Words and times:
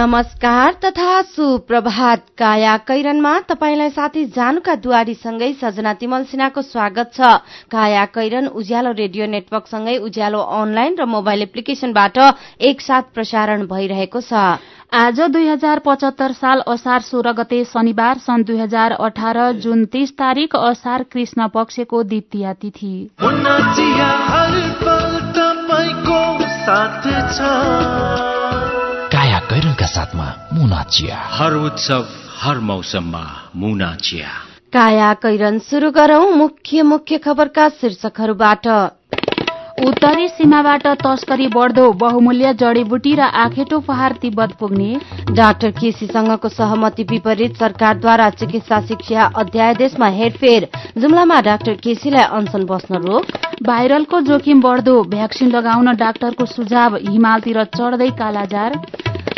नमस्कार 0.00 0.72
तथा 0.84 1.20
सुप्रभात। 1.22 2.20
काया 2.38 2.76
कैरनमा 2.88 3.32
तपाईँलाई 3.48 3.90
साथी 3.90 4.24
जानुका 4.32 4.74
दुवारीसँगै 4.80 5.52
सजना 5.60 5.92
तिमल 5.94 6.22
सिन्हाको 6.24 6.62
स्वागत 6.62 7.10
छ। 7.14 7.20
काया 7.68 8.04
कैरन 8.08 8.46
उज्यालो 8.56 8.92
रेडियो 8.96 9.26
नेटवर्कसँगै 9.26 9.96
उज्यालो 10.00 10.40
अनलाइन 10.56 10.96
र 11.00 11.04
मोबाइल 11.04 11.42
एप्लिकेशनबाट 11.42 12.16
एकसाथ 12.62 13.12
प्रसारण 13.12 13.66
भइरहेको 13.68 14.20
छ। 14.22 14.32
आज 14.94 15.20
दुई 15.36 15.46
हजार 15.48 15.78
पचहत्तर 15.84 16.32
साल 16.32 16.64
असार 16.66 17.00
सोह्र 17.04 17.32
गते 17.36 17.60
शनिबार 17.68 18.24
सन् 18.24 18.44
दुई 18.48 18.58
हजार 18.58 18.96
अठार 19.04 19.36
जुन 19.60 19.84
तीस 19.92 20.16
तारीक 20.16 20.56
असार 20.56 21.02
कृष्ण 21.12 21.46
पक्षको 21.52 22.02
दिप्तिया 22.08 22.52
तिथि 22.56 22.96
कैरनका 29.80 29.86
साथमा 29.86 30.26
मुना 30.52 30.82
चिया 30.92 31.16
हर 31.32 31.54
उत्सव 31.56 32.06
हर 32.38 32.58
मौसममा 32.60 33.24
मुना 33.56 33.94
चिया 33.96 34.28
काया 34.72 35.12
कैरन 35.16 35.58
शुरू 35.60 35.90
गरौं 35.90 36.30
मुख्य 36.36 36.82
मुख्य 36.84 37.18
खबरका 37.18 37.68
शीर्षकहरूबाट। 37.80 38.66
उत्तरी 39.80 40.28
सीमाबाट 40.28 40.86
तस्करी 41.00 41.46
बढ्दो 41.48 41.90
बहुमूल्य 41.96 42.52
जडीबुटी 42.60 43.14
र 43.14 43.20
आखेटो 43.40 43.78
पहाड़ 43.80 44.12
तिब्बत 44.20 44.52
पुग्ने। 44.60 44.90
डाक्टर 45.32 45.70
केसीसँगको 45.72 46.48
सहमति 46.50 47.02
विपरीत 47.10 47.56
सरकारद्वारा 47.56 48.28
चिकित्सा 48.36 48.80
शिक्षा 48.86 49.24
अध्यादेशमा 49.40 50.08
हेरफेर। 50.18 50.68
जुम्लामा 50.98 51.40
डाक्टर 51.40 51.74
केसीलाई 51.82 52.24
अनसन 52.30 52.64
बस्न 52.66 53.02
रोक। 53.02 53.24
भाइरलको 53.62 54.20
जोखिम 54.28 54.60
बढ्दो। 54.60 55.02
भ्याक्सिन 55.10 55.50
लगाउन 55.50 55.94
डाक्टरको 55.96 56.46
सुझाव। 56.46 56.96
हिमालतिर 57.08 57.64
चढ्दै 57.76 58.10
कालाजार। 58.20 58.76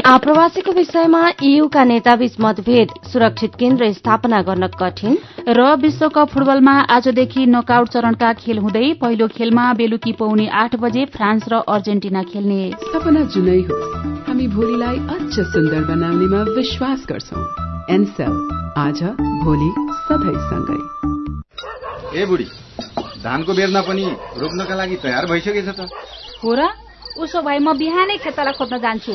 आप्रवासीको 0.06 0.72
विषयमा 0.72 1.18
ईयूका 1.44 1.82
नेताबीच 1.84 2.34
मतभेद 2.40 2.88
सुरक्षित 3.06 3.54
केन्द्र 3.58 3.90
स्थापना 3.92 4.40
गर्न 4.42 4.66
कठिन। 4.74 5.16
र 5.48 5.66
विश्वकप 5.78 6.28
फुटबलमा 6.32 6.72
आजदेखि 6.90 7.44
नकआउट 7.46 7.88
चरणका 7.88 8.32
खेल 8.34 8.58
हुँदै 8.58 8.92
पहिलो 8.98 9.26
खेलमा 9.30 9.66
बेलुकी 9.78 10.12
पौने 10.18 10.46
आठ 10.52 10.74
बजे 10.82 11.04
फ्रान्स 11.14 11.44
र 11.48 11.62
अर्जेन्टिना 11.68 12.22
खेल्ने। 12.32 12.62
सपना 12.84 13.22
जुनै 13.30 13.58
हो। 13.62 13.78
हामी 14.26 14.46
भोलिलाई 14.56 14.98
अझ 15.14 15.34
सुन्दर 15.52 15.84
बनाउनेमा 15.86 16.40
विश्वास 16.56 17.06
गर्छौ। 17.10 17.42
एनसेल 17.94 18.34
आज 18.78 19.02
भोलि 19.44 19.70
सधैँ 20.02 20.38
सँगै 20.50 20.80
ए 22.18 22.26
बुढी 22.26 22.48
धानको 23.22 23.54
बेर्ना 23.54 23.80
पनि 23.82 24.06
रोप्नका 24.36 24.74
लागि 24.74 24.96
तयार 25.04 25.26
भइसकेछ 25.30 25.68
त। 25.68 25.86
हो 26.42 26.54
र 26.54 26.68
उसो 27.22 27.42
भए 27.42 27.58
म 27.58 27.78
बिहानै 27.78 28.16
खेतलाई 28.18 28.58
खोज्न 28.58 28.78
जान्छु। 28.80 29.14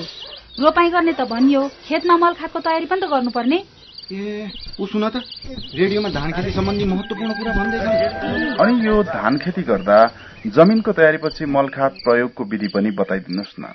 रोपाई 0.58 0.90
गर्ने 0.90 1.14
त 1.14 1.22
भनियो। 1.30 1.62
खेतमा 1.86 2.16
मल 2.18 2.34
खादको 2.34 2.60
तयारी 2.66 2.86
पनि 2.90 3.02
त 3.02 3.06
गर्नुपर्ने। 3.14 3.58
ए 4.10 4.50
ऊ 4.82 4.86
सुन 4.90 5.06
त। 5.14 5.22
रेडियोमा 5.78 6.10
धान 6.10 6.32
खेती 6.34 6.52
सम्बन्धी 6.52 6.86
महत्वपूर्ण 6.90 7.32
कुरा 7.38 7.52
भन्दैछ 7.54 7.86
अनि 8.58 8.74
यो 8.82 8.96
धान 9.06 9.38
खेती 9.38 9.62
गर्दा 9.62 9.98
जमिनको 10.50 10.92
तयारीपछि 10.98 11.46
मलखात 11.46 11.94
प्रयोगको 12.02 12.44
विधि 12.50 12.68
पनि 12.74 12.90
बताइदिनुहोस् 12.90 13.54
न। 13.62 13.66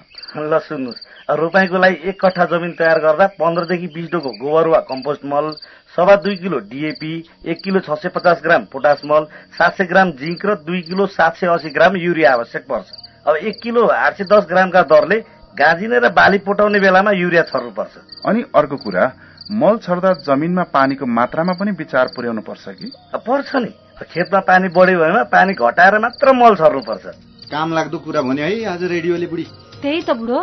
ल 0.43 0.59
सुन्नुहोस्। 0.59 1.01
रोपाईको 1.39 1.79
लागि 1.79 1.97
एक 2.03 2.19
कट्ठा 2.19 2.45
जमिन 2.51 2.73
तयार 2.75 2.99
गर्दा 2.99 3.27
पन्ध्रदेखि 3.39 3.87
बिस 3.95 4.07
डोको 4.11 4.31
गोबर 4.43 4.67
वा 4.75 4.81
कम्पोस्ट 4.91 5.23
मल 5.31 5.55
सवा 5.95 6.17
दुई 6.19 6.37
किलो 6.43 6.59
डिएपी 6.67 7.13
एक 7.47 7.63
किलो 7.63 7.79
छ 7.79 7.95
सय 7.95 8.11
पचास 8.11 8.43
ग्राम 8.43 8.65
पोटास 8.73 9.07
मल 9.07 9.31
सात 9.55 9.79
सय 9.79 9.87
ग्राम 9.87 10.11
जिङ्क 10.19 10.47
र 10.47 10.55
दुई 10.67 10.81
किलो 10.83 11.07
सात 11.15 11.37
सय 11.37 11.47
अस्सी 11.55 11.71
ग्राम 11.71 11.97
युरिया 11.97 12.33
आवश्यक 12.33 12.67
पर्छ। 12.67 12.91
अब 13.23 13.37
एक 13.39 13.61
किलो 13.63 13.87
आठ 13.87 14.19
सय 14.19 14.27
दस 14.27 14.51
ग्रामका 14.51 14.83
दरले 14.91 15.21
गाजिने 15.59 15.99
र 15.99 16.09
बाली 16.09 16.39
पोटाउने 16.39 16.81
बेलामा 16.81 17.11
युरिया 17.11 17.43
छर्नुपर्छ। 17.43 18.25
अनि 18.27 18.45
अर्को 18.55 18.77
कुरा 18.77 19.05
मल 19.53 19.77
छर्दा 19.77 20.13
जमिनमा 20.25 20.63
पानीको 20.73 21.07
मात्रामा 21.07 21.53
पनि 21.53 21.71
विचार 21.71 22.07
पुर्याउनु 22.17 22.41
पर्छ 22.41 22.69
कि? 22.69 22.93
पर्छ 23.17 23.57
नि। 23.57 23.71
खेतमा 24.03 24.41
पानी 24.41 24.69
बढ्यो 24.69 24.99
भने 24.99 25.23
पानी 25.29 25.53
घटाएर 25.53 25.99
मात्र 25.99 26.33
मल 26.33 26.55
छर्नुपर्छ। 26.57 27.05
काम 27.53 27.73
लाग्दो 27.73 27.99
कुरा 27.99 28.23
भन्यो 28.23 28.45
है 28.45 28.65
आज 28.65 28.83
रेडियोले 28.83 29.27
बुढी। 29.27 29.47
त्यही 29.83 30.01
त 30.03 30.11
बुढो। 30.11 30.39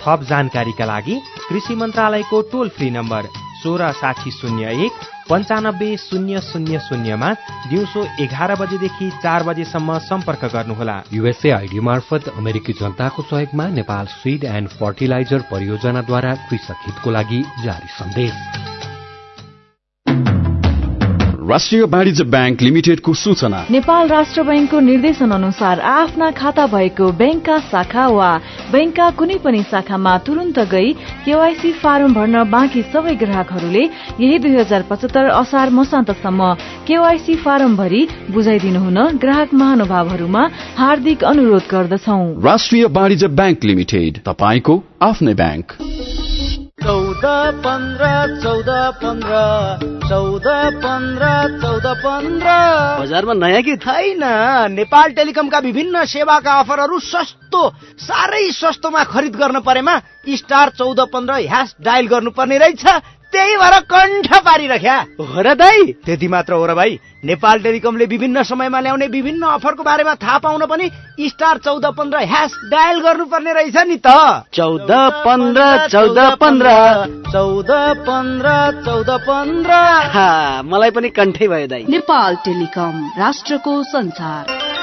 थप 0.00 0.20
जानकारीका 0.22 0.84
लागि 0.84 1.14
कृषि 1.48 1.74
मन्त्रालयको 1.74 2.42
टोल 2.42 2.68
फ्री 2.68 2.90
नम्बर 2.90 3.43
सोह्र 3.64 3.90
साठी 3.92 4.30
शून्य 4.30 4.72
एक 4.84 4.92
पन्चानब्बे 5.30 5.94
शून्य 5.98 6.40
शून्य 6.42 6.78
शून्यमा 6.88 7.32
दिउँसो 7.70 8.04
एघार 8.20 8.54
बजेदेखि 8.60 9.10
चार 9.22 9.42
बजेसम्म 9.42 9.98
सम्पर्क 10.04 10.44
गर्नुहोला। 10.54 11.00
युएसए 11.12 11.50
आइडी 11.50 11.80
मार्फत 11.80 12.28
अमेरिकी 12.36 12.72
जनताको 12.80 13.22
सहयोगमा 13.22 13.68
नेपाल 13.78 14.06
सिड 14.18 14.44
एन्ड 14.44 14.68
फर्टिलाइजर 14.76 15.48
परियोजनाद्वारा 15.52 16.34
कृषक 16.50 16.86
हितको 16.86 17.10
लागि 17.10 17.42
जारी 17.64 17.88
सन्देश। 17.96 18.73
राष्ट्रिय 21.54 21.82
वाणिज्य 21.84 22.24
ब्याङ्क 22.24 22.62
लिमिटेडको 22.62 23.12
सूचना। 23.14 23.58
नेपाल 23.70 24.08
राष्ट्र 24.08 24.42
ब्याङ्कको 24.42 24.78
निर्देशन 24.80 25.30
अनुसार 25.30 25.80
आफ्ना 25.80 26.30
खाता 26.40 26.64
भएको 26.66 27.10
ब्याङ्कका 27.20 27.58
शाखा 27.70 28.06
वा 28.10 28.30
ब्याङ्कका 28.72 29.06
कुनै 29.18 29.36
पनि 29.44 29.62
शाखामा 29.70 30.16
तुरन्त 30.26 30.58
गई 30.72 30.90
केवाईसी 31.26 31.72
फारम 31.78 32.14
भर्न 32.14 32.42
बाँकी 32.50 32.82
सबै 32.90 33.14
ग्राहकहरूले 33.22 33.84
यही 33.84 34.38
दुई 34.42 34.54
हजार 34.56 34.82
पचहत्तर 34.90 35.30
असार 35.30 35.70
मसान्तसम्म 35.78 36.52
केवाईसी 36.90 37.34
फारम 37.46 37.76
भरि 37.76 38.02
बुझाइदिनु 38.34 38.80
हुन 38.80 38.98
ग्राहक 39.22 39.54
महानुभावहरूमा 39.54 40.46
हार्दिक 40.82 41.24
अनुरोध 41.24 41.70
गर्दछौ। 41.70 42.20
राष्ट्रिय 42.50 42.84
वाणिज्य 42.98 43.34
ब्याङ्क 43.38 43.64
लिमिटेड 43.64 44.22
तपाईँको 44.26 44.82
आफ्नै 45.02 45.34
ब्याङ्क। 45.42 45.78
चौध 46.78 47.24
पन्ध्र 47.64 48.06
चौध 48.42 48.68
पन्ध्र 49.00 49.36
चौध 50.08 50.46
पन्ध्र 50.82 51.26
चौध 51.62 51.86
पन्ध्र। 51.96 52.48
बजारमा 53.00 53.34
नयाँ 53.34 53.62
कि 53.62 53.76
छैन। 53.76 54.22
नेपाल 54.70 55.12
टेलिकमका 55.12 55.58
विभिन्न 55.58 56.04
सेवाका 56.04 56.52
अफरहरू 56.60 56.98
सस्तो 57.00 57.62
साह्रै 57.98 58.50
सस्तोमा 58.52 59.04
खरिद 59.04 59.36
गर्न 59.36 59.60
परेमा 59.60 59.94
स्टार 60.28 60.70
चौध 60.76 61.00
पन्ध्र 61.08 61.34
ह्यास 61.48 61.74
डायल 61.80 62.06
गर्नुपर्ने 62.06 62.58
रहेछ। 62.58 62.84
त्यही 63.34 63.56
भएर 63.56 63.78
कण्ठ 63.90 64.28
पारिरख्या। 64.46 64.96
हो 65.20 65.42
र 65.42 65.54
दाई 65.54 65.92
त्यति 66.04 66.28
मात्र 66.28 66.52
हो 66.52 66.66
र 66.66 66.74
भाइ। 66.74 66.98
नेपाल 67.24 67.58
टेलिकमले 67.58 68.04
विभिन्न 68.04 68.42
समयमा 68.42 68.80
ल्याउने 68.80 69.06
विभिन्न 69.06 69.42
अफरको 69.48 69.82
बारेमा 69.82 70.14
थाहा 70.14 70.38
पाउन 70.38 70.64
पनि 70.66 70.90
स्टार 71.28 71.58
चौध 71.58 71.86
पन्ध्र 71.96 72.18
ह्यास 72.24 72.52
डायल 72.70 73.00
गर्नुपर्ने 73.00 73.52
रहेछ 73.52 73.76
नि 73.88 73.96
त। 74.06 74.08
चौध 74.52 74.90
पन्ध्र 75.26 75.88
चौध 75.88 76.18
पन्ध्र। 76.40 76.68
चौध 77.32 77.70
पन्ध्र 78.06 78.48
चौध 78.84 79.10
पन्ध्र। 79.26 79.72
मलाई 80.64 80.90
पनि 80.90 81.08
कण्ठै 81.08 81.48
भयो 81.48 81.66
दाई। 81.66 81.84
नेपाल 81.88 82.36
टेलिकम 82.44 82.94
राष्ट्रको 83.18 83.82
संसार। 83.82 84.73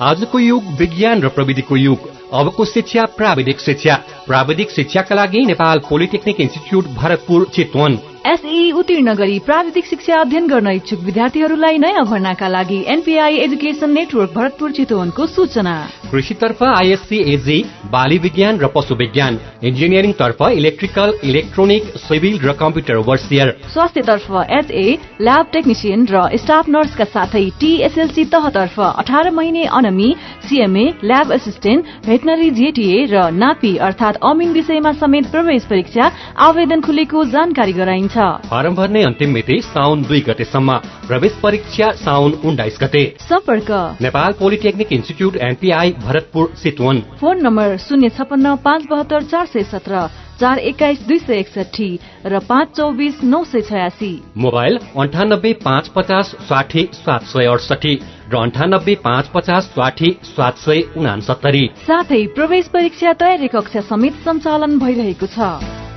आजको 0.00 0.38
युग 0.38 0.64
विज्ञान 0.64 1.22
र 1.22 1.28
प्रविधिको 1.28 1.76
युग। 1.76 1.98
अबको 2.32 2.64
शिक्षा 2.64 3.04
प्राविधिक 3.04 3.60
शिक्षा। 3.60 3.94
प्राविधिक 4.26 4.70
शिक्षाका 4.70 5.14
लागि 5.14 5.44
Nepal 5.46 5.78
polytechnic 5.78 6.40
institute 6.40 6.84
Bharatpur 6.86 7.46
Chitwan. 7.54 7.98
SE 8.28 8.70
उत्तीर्ण 8.76 9.12
गरी 9.16 9.38
प्राविधिक 9.40 9.84
शिक्षा 9.86 10.16
अध्ययन 10.20 10.46
गर्न 10.46 10.70
इच्छुक 10.70 11.00
विद्यार्थीहरूलाई 11.02 11.78
नयाँ 11.78 12.04
भर्नाका 12.06 12.48
लागि 12.48 12.78
एनपीआई 12.94 13.36
एजुकेशन 13.44 13.90
नेटवर्क 13.90 14.32
भरतपुर 14.34 14.70
चितवनको 14.78 15.26
सूचना। 15.26 15.74
कृषितर्फ 16.10 16.62
आइएससी 16.62 17.18
एजी 17.34 17.58
बाली 17.92 18.18
विज्ञान 18.18 18.58
र 18.60 18.66
पशु 18.74 18.94
विज्ञान 18.94 19.38
इन्जिनियरिङ 19.68 20.12
तर्फ 20.20 20.42
इलेक्ट्रिकल 20.50 21.12
इलेक्ट्रोनिक 21.24 21.84
सिभिल 21.98 22.36
र 22.44 22.52
कम्प्युटर 22.60 22.96
वर्सियर 23.08 23.54
स्वास्थ्यतर्फ 23.72 24.28
एचए 24.58 24.84
ल्याब 25.20 25.46
टेक्निसियन 25.52 26.04
र 26.12 26.26
स्टाफ 26.44 26.68
नर्सका 26.68 27.04
साथै 27.14 27.44
टीएसएलसी 27.60 28.24
तहतर्फ 28.34 28.76
अठार 28.82 29.30
महिने 29.38 29.64
अनमी 29.80 30.10
CMA 30.48 30.84
lab 31.04 31.32
assistant 31.38 31.96
veterinary 32.06 32.50
JTA 32.60 33.00
र 33.14 33.24
नापी 33.40 33.72
अर्थात 33.88 34.20
अमिन 34.32 34.52
विषयमा 34.52 34.92
समेत 35.00 35.32
प्रवेश 35.32 35.64
परीक्षा 35.72 36.12
आवेदन 36.50 36.80
खुलेको 36.82 37.24
जानकारी 37.34 37.72
गराइन्छ। 37.80 38.16
फारम 38.18 38.74
भर्ने 38.74 39.02
अन्तिम 39.02 39.30
मिति 39.30 39.60
साउन 39.64 40.02
दुई 40.02 40.20
गतेसम्म। 40.20 40.76
प्रवेश 41.06 41.38
परीक्षा 41.42 41.90
साउन 41.96 42.32
उन्नाइस 42.44 42.78
गते। 42.82 43.04
सम्पर्क। 43.20 43.70
Nepal 44.02 44.32
polytechnic 44.32 44.92
institute 44.92 45.36
NPI 45.36 45.92
Bharatpur 45.98 46.52
Chitwan 46.62 47.02
phone 47.20 47.42
number 47.42 47.76
शून्य 47.78 48.08
छपन्न 48.08 48.54
पाँच 48.64 48.86
बहत्तर 48.90 49.22
चार 49.24 49.46
सय 49.46 49.62
सत्र 49.64 50.08
चार 50.40 50.58
एक्काइस 50.60 51.00
दुई 51.00 51.18
सय 51.18 51.34
एकसठी 51.34 51.88
र 52.26 52.38
पाँच 52.38 52.76
चौबिस 52.76 53.22
नौ 53.24 53.42
सय 53.44 53.60
छयासी। 53.60 54.10
मोबाइल 54.36 54.78
अन्ठानब्बे 54.98 55.52
पाँच 55.64 55.88
पचास 55.88 56.34
साठी 56.48 56.88
सात 56.94 57.22
सय 57.22 57.46
अडसठी 57.46 57.94
र 58.30 58.36
अन्ठानब्बे 58.36 58.94
पाँच 58.94 59.28
पचास 59.34 59.64
साठी 59.64 60.16
सात 60.24 60.58
सय 60.58 60.82
उनासत्तरी। 60.96 61.66
साथै 61.86 62.26
प्रवेश 62.26 62.68
परीक्षा 62.68 63.12
तयारी 63.12 63.48
कक्षा 63.48 63.80
समेत 63.80 64.22
सञ्चालन 64.24 64.78
भइरहेको 64.78 65.26
छ। 65.26 65.87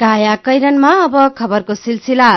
काया 0.00 0.34
कैरनमा 0.40 0.90
अब 1.04 1.14
खबरको 1.36 1.74
सिलसिला। 1.74 2.30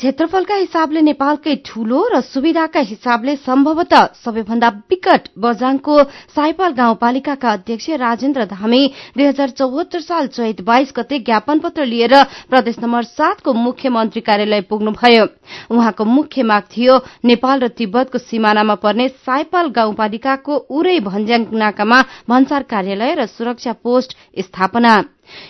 क्षेत्रफलका 0.00 0.54
हिसाबले 0.56 1.00
नेपालकै 1.00 1.54
ठूलो 1.68 2.00
र 2.08 2.20
सुविधाका 2.24 2.80
हिसाबले 2.80 3.34
सम्भवतः 3.44 4.06
सबैभन्दा 4.24 4.68
विकट 4.88 5.28
बजाङको 5.36 5.96
साइपाल 6.32 6.72
गाउँपालिकाका 6.72 7.50
अध्यक्ष 7.52 7.90
राजेन्द्र 8.00 8.44
धामी 8.46 8.82
दुई 9.16 9.26
हजार 9.26 9.50
चौहत्तर 9.52 10.00
साल 10.00 10.26
चैत 10.32 10.60
बाइस 10.64 10.92
गते 10.96 11.18
ज्ञापन 11.28 11.58
पत्र 11.60 11.84
लिएर 11.84 12.14
प्रदेश 12.48 12.78
नम्बर 12.80 13.04
सातको 13.12 13.52
मुख्यमन्त्री 13.52 14.20
कार्यालय 14.24 14.60
पुग्नुभयो। 14.72 15.24
उहाँको 15.76 16.04
मुख्य 16.06 16.42
माग 16.42 16.64
थियो 16.72 16.98
नेपाल 17.24 17.60
र 17.60 17.68
तिब्बतको 17.76 18.18
सिमानामा 18.18 18.74
पर्ने 18.80 19.08
साइपाल 19.28 19.68
गाउँपालिकाको 19.76 20.56
उरै 20.72 20.98
भन्ज्याङ 21.04 21.46
नाकामा 21.52 22.02
भन्सार 22.30 22.62
कार्यालय 22.72 23.14
र 23.14 23.26
सुरक्षा 23.28 23.72
पोस्ट 23.84 24.16
स्थापना। 24.40 24.96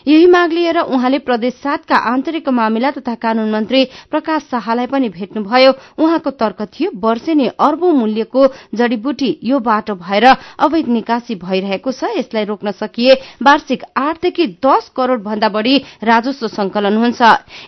यही 0.06 0.26
माग 0.26 0.52
लिएर 0.52 0.78
उहाँले 0.80 1.18
प्रदेश 1.20 1.54
सातका 1.62 1.96
आन्तरिक 2.10 2.48
मामिला 2.50 2.90
तथा 2.90 3.14
कानून 3.16 3.50
मन्त्री 3.50 3.84
प्रकाश 4.10 4.42
शाहलाई 4.50 4.86
पनि 4.86 5.08
भेट्नुभयो। 5.10 5.72
उहाँको 5.98 6.30
तर्क 6.32 6.62
थियो 6.70 6.90
वर्षेनी 7.00 7.46
अर्बौं 7.60 7.92
मूल्यको 7.92 8.46
जड़ीबुटी 8.74 9.30
यो 9.44 9.58
बाटो 9.60 9.94
भएर 9.96 10.24
अवैध 10.26 10.88
निकासी 10.88 11.34
भइरहेको 11.36 11.92
छ 11.92 12.10
यसलाई 12.16 12.44
रोक्न 12.44 12.70
सकिए 12.72 13.14
वार्षिक 13.42 13.84
आठदेखि 13.96 14.46
दश 14.64 14.90
करोड़ 14.96 15.20
भन्दा 15.20 15.48
बढ़ी 15.48 15.76
राजस्व 16.04 16.48
संकलन 16.50 16.96
हुन्छ। 16.96 17.22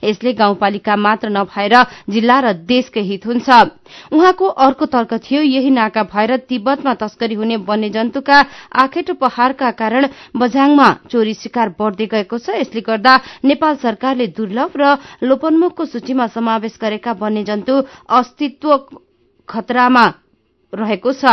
यसले 0.04 0.32
गाउँपालिका 0.34 0.96
मात्र 0.96 1.28
नभएर 1.30 1.74
जिल्ला 2.10 2.38
र 2.40 2.52
देशकै 2.64 3.00
हित 3.02 3.26
हुन्छ। 3.26 3.48
उहाँको 4.12 4.46
अर्को 4.46 4.86
तर्क 4.88 5.14
थियो 5.22 5.42
यही 5.42 5.70
नाका 5.70 6.02
भएर 6.12 6.36
तिब्बतमा 6.48 6.94
तस्करी 7.02 7.34
हुने 7.34 7.56
वन्यजन्तुका 7.68 8.38
आखेटो 8.82 9.14
पहाड़का 9.14 9.70
कारण 9.72 10.06
बझाङमा 10.36 10.88
चोरी 11.10 11.34
शिकार 11.34 11.68
बढ़दै 11.78 12.01
गएको 12.06 12.38
छ। 12.38 12.56
यसले 12.56 12.80
गर्दा 12.80 13.14
नेपाल 13.44 13.74
सरकारले 13.76 14.26
दुर्लभ 14.36 14.72
र 14.76 14.84
लोपन्मुखको 15.22 15.84
सूचीमा 15.84 16.26
समावेश 16.32 16.78
गरेका 16.80 17.12
वन्यजन्तु 17.12 17.74
अस्तित्व 18.10 18.70
खतरामा 19.48 20.04
रहेको 20.72 21.12
छ। 21.12 21.24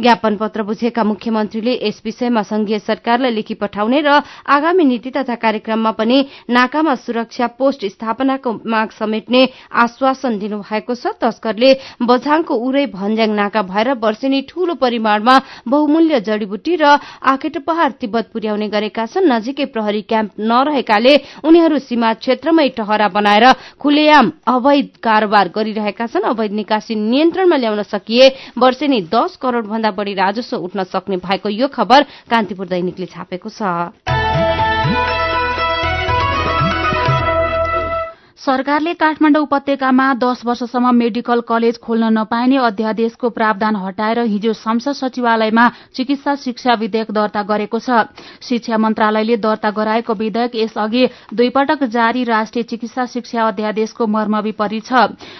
ज्ञापन 0.00 0.36
पत्र 0.36 0.62
बुझेका 0.62 1.04
मुख्यमन्त्रीले 1.04 1.74
यस 1.82 2.00
विषयमा 2.04 2.42
संघीय 2.42 2.78
सरकारलाई 2.78 3.32
लेखी 3.34 3.54
पठाउने 3.54 4.00
र 4.00 4.20
आगामी 4.46 4.84
नीति 4.84 5.10
तथा 5.10 5.34
कार्यक्रममा 5.44 5.90
पनि 5.98 6.18
नाकामा 6.50 6.94
सुरक्षा 7.04 7.46
पोस्ट 7.58 7.84
स्थापनाको 7.86 8.52
माग 8.66 8.90
समेट्ने 8.98 9.42
आश्वासन 9.84 10.38
दिनुभएको 10.38 10.94
छ। 10.94 11.14
तस्करले 11.20 11.70
बझाङको 12.02 12.54
उरै 12.54 12.86
भन्ज्याङ 12.94 13.30
नाका 13.34 13.62
भएर 13.64 13.88
वर्षेनी 13.98 14.40
ठूलो 14.48 14.74
परिमाणमा 14.76 15.34
बहुमूल्य 15.68 16.20
जड़ीबुटी 16.20 16.74
र 16.76 16.98
आखेटो 17.24 17.60
पहाड़ 17.66 17.92
तिब्बत 18.00 18.30
पुर्याउने 18.32 18.68
गरेका 18.68 19.06
छन्। 19.06 19.30
नजिकै 19.32 19.64
प्रहरी 19.74 20.02
क्याम्प 20.10 20.30
नरहेकाले 20.40 21.14
उनीहरू 21.44 21.78
सीमा 21.78 22.12
क्षेत्रमै 22.20 22.68
टहरा 22.76 23.08
बनाएर 23.08 23.46
खुलेआम 23.80 24.26
अवैध 24.46 24.88
कारोबार 25.02 25.48
गरिरहेका 25.56 26.06
छन्। 26.06 26.28
अवैध 26.32 26.52
निकासी 26.52 26.94
नियन्त्रणमा 26.94 27.56
ल्याउन 27.56 27.82
सकिए 27.84 28.28
वर्षेनी 28.58 29.00
दश 29.14 29.36
करोड़ 29.64 29.72
भन्दा 29.72 29.90
बढ़ी 29.90 30.14
राजस्व 30.14 30.56
उठ्न 30.56 30.84
सक्ने 30.84 31.16
भएको 31.24 31.48
यो 31.48 31.68
खबर 31.68 32.02
कान्तिपुर 32.30 32.66
दैनिकले 32.68 33.06
छापेको 33.06 33.48
छ। 33.48 34.13
सरकारले 38.44 38.92
काठमाडौँ 39.00 39.40
उपत्यकामा 39.42 40.06
दश 40.20 40.40
वर्षसम्म 40.44 40.90
मेडिकल 40.94 41.40
कलेज 41.48 41.76
खोल्न 41.80 42.08
नपाइने 42.12 42.56
अध्यादेशको 42.60 43.28
प्रावधान 43.30 43.76
हटाएर 43.76 44.18
हिजो 44.22 44.52
संसद 44.52 44.92
सचिवालयमा 44.92 45.64
चिकित्सा 45.96 46.34
शिक्षा 46.36 46.74
विधेयक 46.76 47.10
दर्ता 47.10 47.42
गरेको 47.42 47.78
छ। 47.78 48.04
शिक्षा 48.44 48.76
मन्त्रालयले 48.76 49.36
दर्ता 49.40 49.70
गराएको 49.70 50.14
विधेयक 50.14 50.56
यसअघि 50.56 51.06
दुईपटक 51.32 51.84
जारी 51.88 52.24
राष्ट्रिय 52.24 52.64
चिकित्सा 52.64 53.06
शिक्षा 53.14 53.46
अध्यादेशको 53.46 54.06
मर्म 54.06 54.36
विपरीत 54.44 54.84
छ। 54.84 54.92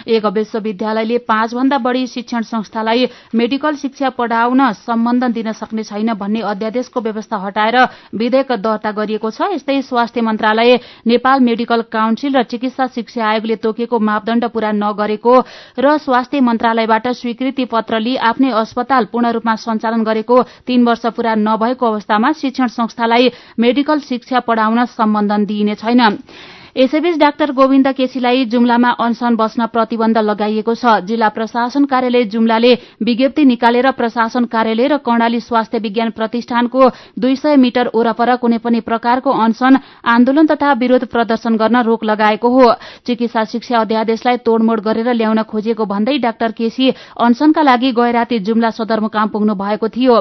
एक 0.09 0.25
विश्वविद्यालयले 0.33 1.17
पाँच 1.29 1.53
भन्दा 1.53 1.77
बढ़ी 1.85 2.07
शिक्षण 2.07 2.41
संस्थालाई 2.49 3.05
मेडिकल 3.35 3.75
शिक्षा 3.75 4.09
पढ़ाउन 4.17 4.71
सम्बन्धन 4.81 5.37
दिन 5.37 5.51
सक्ने 5.53 5.83
छैन 5.83 6.13
भन्ने 6.15 6.41
अध्यादेशको 6.47 7.01
व्यवस्था 7.01 7.37
हटाएर 7.45 7.77
विधेयक 8.15 8.51
दर्ता 8.65 8.91
गरिएको 8.97 9.29
छ। 9.29 9.53
यस्तै 9.53 9.81
स्वास्थ्य 9.83 10.21
मन्त्रालय 10.23 10.79
नेपाल 11.05 11.39
मेडिकल 11.43 11.87
काउन्सिल 11.93 12.35
र 12.35 12.43
चिकित्सा 12.49 12.93
शिक्षा 12.95 13.25
आयोगले 13.27 13.55
तोकेको 13.63 13.99
मापदण्ड 13.99 14.45
पूरा 14.53 14.71
नगरेको 14.73 15.33
र 15.79 15.97
स्वास्थ्य 15.99 16.39
मन्त्रालयबाट 16.41 17.07
स्वीकृति 17.19 17.65
पत्र 17.71 17.99
लिई 17.99 18.15
आफ्नै 18.29 18.51
अस्पताल 18.55 19.05
पूर्ण 19.11 19.31
रूपमा 19.35 19.55
सञ्चालन 19.61 20.03
गरेको 20.03 20.41
तीन 20.67 20.83
वर्ष 20.85 21.05
पूरा 21.15 21.35
नभएको 21.37 21.85
अवस्थामा 21.85 22.31
शिक्षण 22.41 22.67
संस्थालाई 22.73 23.31
मेडिकल 23.59 23.99
शिक्षा 24.09 24.39
पढ़ाउन 24.47 24.85
सम्बन्धन 24.95 25.45
दिइने 25.45 25.75
छैन। 25.75 26.01
यसैबीच 26.75 27.17
डाक्टर 27.17 27.51
गोविन्द 27.55 27.87
केसीलाई 27.97 28.45
जुम्लामा 28.45 28.89
अनसन 28.99 29.35
बस्न 29.35 29.65
प्रतिबन्ध 29.71 30.17
लगाइएको 30.19 30.73
छ। 30.75 31.07
जिल्ला 31.07 31.27
प्रशासन 31.31 31.85
कार्यालय 31.87 32.23
जुम्लाले 32.27 32.73
विज्ञप्ति 32.99 33.45
निकालेर 33.45 33.91
प्रशासन 33.95 34.45
कार्यालय 34.51 34.87
र 34.87 34.97
कर्णाली 34.99 35.39
स्वास्थ्य 35.39 35.79
विज्ञान 35.79 36.09
प्रतिष्ठानको 36.11 36.89
दुई 37.15 37.35
सय 37.35 37.55
मिटर 37.55 37.89
वरपर 37.95 38.35
कुनै 38.35 38.57
पनि 38.59 38.79
प्रकारको 38.83 39.31
अनसन 39.31 39.77
आन्दोलन 40.05 40.45
तथा 40.47 40.73
विरोध 40.75 41.05
प्रदर्शन 41.07 41.55
गर्न 41.55 41.81
रोक 41.81 42.03
लगाएको 42.03 42.49
हो। 42.49 42.67
चिकित्सा 43.07 43.43
शिक्षा 43.45 43.79
अध्यादेशलाई 43.79 44.37
तोड़मोड़ 44.43 44.79
गरेर 44.81 45.13
ल्याउन 45.13 45.43
खोजिएको 45.47 45.85
भन्दै 45.85 46.17
डाक्टर 46.27 46.51
केसी 46.59 46.91
अनसनका 47.21 47.61
लागि 47.61 47.91
गएराती 47.93 48.39
जुम्ला 48.41 48.69
सदरमुकाम 48.75 49.27
पुग्नु 49.31 49.55
भएको 49.55 49.87
थियो। 49.95 50.19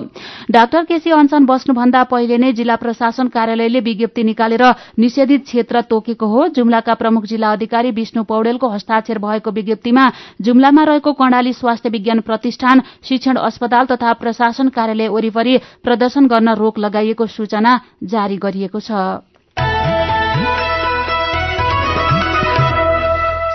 डाक्टर 0.50 0.84
केसी 0.84 1.10
अनसन 1.18 1.50
बस्नुभन्दा 1.50 2.04
पहिले 2.14 2.38
नै 2.38 2.52
जिल्ला 2.54 2.76
प्रशासन 2.78 3.34
कार्यालयले 3.34 3.80
विज्ञप्ति 3.82 4.22
निकालेर 4.22 4.64
निषेधित 5.00 5.44
क्षेत्र 5.50 5.82
तोकेको 5.90 6.26
हो। 6.28 6.42
जुम्लाका 6.48 6.94
प्रमुख 6.94 7.24
जिल्ला 7.24 7.52
अधिकारी 7.52 7.90
विष्णु 7.90 8.22
पौडेलको 8.24 8.68
हस्ताक्षर 8.68 9.18
भएको 9.18 9.50
विज्ञप्तिमा 9.50 10.10
जुम्लामा 10.40 10.84
रहेको 10.84 11.12
कर्णाली 11.12 11.52
स्वास्थ्य 11.52 11.88
विज्ञान 11.88 12.20
प्रतिष्ठान 12.20 12.82
शिक्षण 13.08 13.36
अस्पताल 13.36 13.86
तथा 13.86 14.12
प्रशासन 14.12 14.68
कार्यालय 14.68 15.08
वरिपरि 15.08 15.58
प्रदर्शन 15.82 16.26
गर्न 16.26 16.54
रोक 16.54 16.78
लगाइएको 16.78 17.26
सूचना 17.26 17.80
जारी 18.04 18.36
गरिएको 18.36 18.80
छ। 18.80 19.33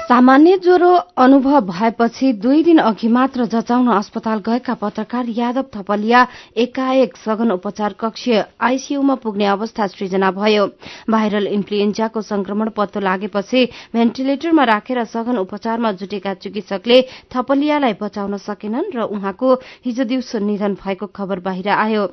सामान्य 0.09 0.57
ज्वरो 0.57 0.89
अनुभव 1.21 1.59
भएपछि 1.61 2.31
दुई 2.41 2.63
दिन 2.63 2.77
अघि 2.79 3.07
मात्र 3.07 3.45
जचाउन 3.45 3.87
अस्पताल 3.93 4.39
गएका 4.45 4.73
पत्रकार 4.73 5.25
यादव 5.29 5.65
थपलिया 5.75 6.25
एकाएक 6.57 7.17
सघन 7.17 7.51
उपचार 7.51 7.93
कक्ष 7.99 8.27
आईसीयूमा 8.59 9.15
पुग्ने 9.15 9.45
अवस्था 9.45 9.87
सृजना 9.87 10.31
भयो। 10.31 10.65
भाइरल 11.09 11.47
इन्फ्लुएन्जाको 11.47 12.21
संक्रमण 12.21 12.69
पत्तो 12.77 12.99
लागेपछि 12.99 13.65
भेन्टिलेटरमा 13.93 14.63
राखेर 14.63 15.03
सघन 15.05 15.37
उपचारमा 15.37 15.91
जुटेका 16.01 16.33
चिकित्सकले 16.41 17.01
थपलियालाई 17.29 17.93
बचाउन 18.01 18.37
सकेनन् 18.39 18.89
र 18.95 19.05
उहाँको 19.13 19.53
हिजो 19.85 20.03
दिउँसो 20.09 20.39
निधन 20.39 20.73
भएको 20.81 21.05
खबर 21.13 21.39
बाहिर 21.45 21.69
आयो। 21.69 22.07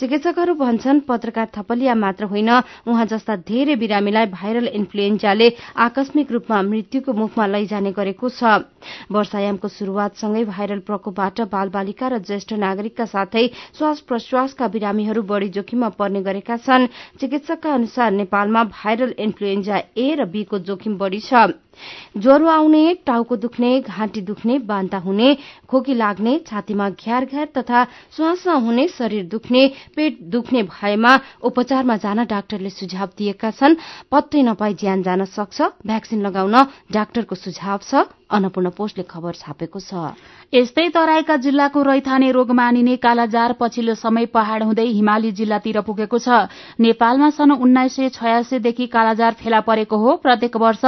चिकित्सकहरू 0.00 0.54
भन्छन् 0.60 1.00
पत्रकार 1.08 1.48
थपलिया 1.56 1.94
मात्र 1.96 2.24
होइन 2.28 2.50
उहाँ 2.84 3.06
जस्ता 3.06 3.36
धेरै 3.48 3.76
बिरामीलाई 3.80 4.26
भाइरल 4.36 4.68
इन्फ्लुएन्जाले 4.74 5.48
आकस्मिक 5.88 6.32
रूपमा 6.32 6.62
मृत्युको 6.68 7.12
मुख 7.14 7.36
रूपमा 7.38 7.46
लैजाने 7.54 7.90
गरेको 7.94 8.28
छ। 8.34 8.42
वर्षायामको 9.10 9.68
शुरूआतसँगै 9.68 10.44
भाइरल 10.44 10.80
प्रकोपबाट 10.88 11.40
बाल 11.48 11.68
बालिका 11.68 12.08
र 12.08 12.18
ज्येष्ठ 12.20 12.52
नागरिकका 12.58 13.04
साथै 13.06 13.46
श्वास 13.78 14.00
प्रश्वासका 14.08 14.68
बिरामीहरू 14.68 15.22
बढ़ी 15.22 15.48
जोखिममा 15.50 15.88
पर्ने 15.98 16.22
गरेका 16.22 16.56
छन्। 16.56 16.90
चिकित्सकका 17.20 17.74
अनुसार 17.74 18.10
नेपालमा 18.12 18.64
भाइरल 18.74 19.14
इन्फ्लुएन्जा 19.18 19.76
ए 19.96 20.14
र 20.14 20.24
बी 20.26 20.44
को 20.44 20.58
जोखिम 20.60 20.98
बढ़ी 20.98 21.20
छ। 21.20 21.54
ज्वरो 22.18 22.46
आउने 22.48 22.82
टाउको 23.06 23.36
दुख्ने 23.38 23.68
घाँटी 23.86 24.20
दुख्ने 24.26 24.58
बान्ता 24.66 24.98
हुने 24.98 25.28
खोकी 25.70 25.94
लाग्ने 25.94 26.32
छातीमा 26.42 26.88
घ्यार 26.90 27.24
घ्यार 27.24 27.46
तथा 27.54 27.84
श्वास 28.16 28.46
हुने 28.66 28.86
शरीर 28.88 29.24
दुख्ने 29.30 29.62
पेट 29.94 30.18
दुख्ने 30.26 30.62
भएमा 30.66 31.12
उपचारमा 31.46 31.96
जान 31.96 32.24
डाक्टरले 32.26 32.70
सुझाव 32.70 33.08
दिएका 33.14 33.50
छन्। 33.54 33.78
पत्तै 34.10 34.42
नपाई 34.42 34.74
ज्यान 34.74 35.02
जान 35.02 35.24
सक्छ। 35.30 35.86
भ्याक्सिन 35.86 36.26
लगाउन 36.26 36.56
डाक्टरको 36.90 37.34
सुझाव 37.36 37.78
छ। 37.86 38.10
अन्नपूर्ण 38.28 38.68
पोस्टले 38.78 39.04
खबर 39.04 39.32
छापेको 39.34 39.80
छ। 39.80 40.14
यस्तै 40.54 40.88
तराईका 40.94 41.36
जिल्लाको 41.38 41.82
रैथाने 41.82 42.30
रोग 42.30 42.50
मानिने 42.54 42.96
कालाजार 42.96 43.52
पछिल्लो 43.60 43.94
समय 43.96 44.26
पहाड़ 44.30 44.62
हुँदै 44.62 44.86
हिमाली 44.88 45.32
जिल्लातिर 45.34 45.80
पुगेको 45.82 46.18
छ। 46.18 46.46
नेपालमा 46.78 47.30
सन् 47.30 47.58
उन्नाइस 47.58 47.96
सय 47.96 48.08
छयासीदेखि 48.14 48.86
कालाजार 48.88 49.32
फेला 49.34 49.60
परेको 49.60 49.96
हो। 49.98 50.16
प्रत्येक 50.22 50.56
वर्ष 50.56 50.84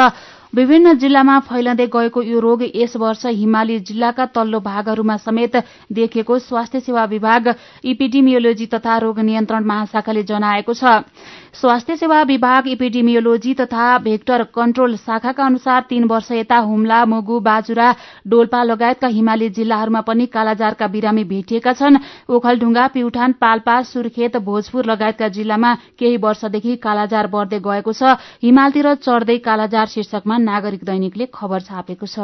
विभिन्न 0.50 0.92
जिल्लामा 0.98 1.38
फैलँदै 1.46 1.86
गएको 1.86 2.22
यो 2.22 2.38
रोग 2.40 2.62
यस 2.74 2.96
वर्ष 2.96 3.26
हिमाली 3.28 3.78
जिल्लाका 3.80 4.24
तल्लो 4.34 4.60
भागहरूमा 4.60 5.16
समेत 5.18 5.56
देखिएको 5.92 6.38
स्वास्थ्य 6.40 6.80
सेवा 6.80 7.04
विभाग 7.06 7.54
इपिडिमियोलोजी 7.84 8.66
तथा 8.66 8.96
रोग 8.98 9.18
नियन्त्रण 9.20 9.64
महाशाखाले 9.64 10.22
जनाएको 10.22 10.74
छ। 10.74 11.06
स्वास्थ्य 11.54 11.96
सेवा 11.96 12.20
विभाग 12.22 12.68
इपिडिमियोलोजी 12.68 13.52
तथा 13.54 13.86
भेक्टर 13.98 14.42
कन्ट्रोल 14.54 14.96
शाखाका 14.96 15.44
अनुसार 15.44 15.80
तीन 15.88 16.04
वर्ष 16.04 16.30
यता 16.32 16.56
हुम्ला 16.58 17.04
मुगु 17.04 17.38
बाजुरा 17.40 17.88
डोल्पा 18.26 18.62
लगायतका 18.62 19.08
हिमाली 19.08 19.48
जिल्लाहरूमा 19.50 20.00
पनि 20.00 20.26
कालाजारका 20.26 20.86
बिरामी 20.86 21.24
भेटिएका 21.24 21.72
छन्। 21.72 21.98
ओखलढुङ्गा 22.30 22.86
प्युठान 22.86 23.32
पाल्पा 23.40 23.82
सुर्खेत 23.82 24.36
भोजपुर 24.46 24.84
लगायतका 24.86 25.28
जिल्लामा 25.28 25.74
केही 25.98 26.16
वर्षदेखि 26.16 26.76
कालाजार 26.76 27.26
बढ्दै 27.26 27.60
गएको 27.60 27.92
छ। 27.92 28.16
हिमालतिर 28.42 28.94
चढ्दै 29.02 29.38
कालाजार 29.42 29.86
शीर्षकमा 29.86 30.38
नागरिक 30.40 30.84
दैनिकले 30.84 31.26
खबर 31.34 31.60
छापेको 31.60 32.06
छ। 32.06 32.16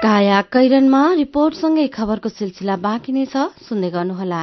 काया 0.00 0.40
कैरनमा 0.52 1.02
रिपोर्टसँगै 1.14 1.86
खबरको 1.94 2.28
सिलसिला 2.30 2.76
बाँकी 2.76 3.12
नै 3.12 3.24
छ। 3.28 3.52
सुन्दै 3.68 3.90
गर्नुहोला। 3.90 4.42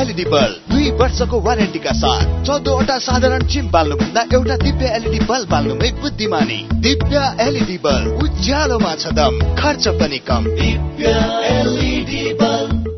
एलइडी 0.00 0.24
बल्ब 0.24 0.70
दुई 0.70 0.90
वर्षको 1.00 1.40
वारेन्टीका 1.40 1.92
साथ 1.92 2.44
चौधवटा 2.44 2.98
साधारण 2.98 3.42
चिम 3.46 3.70
बाल्नुभन्दा 3.70 4.22
एउटा 4.34 4.56
दिव्य 4.56 4.92
एलइडी 4.96 5.18
बल्ब 5.24 5.48
बाल्नुमै 5.50 5.90
बुद्धिमानी 6.02 6.58
दिव्य 6.80 7.24
एलइडी 7.40 7.78
बल्ब 7.84 8.22
उज्यालोमा 8.22 8.94
छ 8.94 9.12
दम 9.12 9.40
खर्च 9.56 9.88
पनि 10.00 10.18
कम 10.28 10.44
दिव्य 10.52 11.16
एलइडी 11.50 12.22
बल्ब 12.34 12.88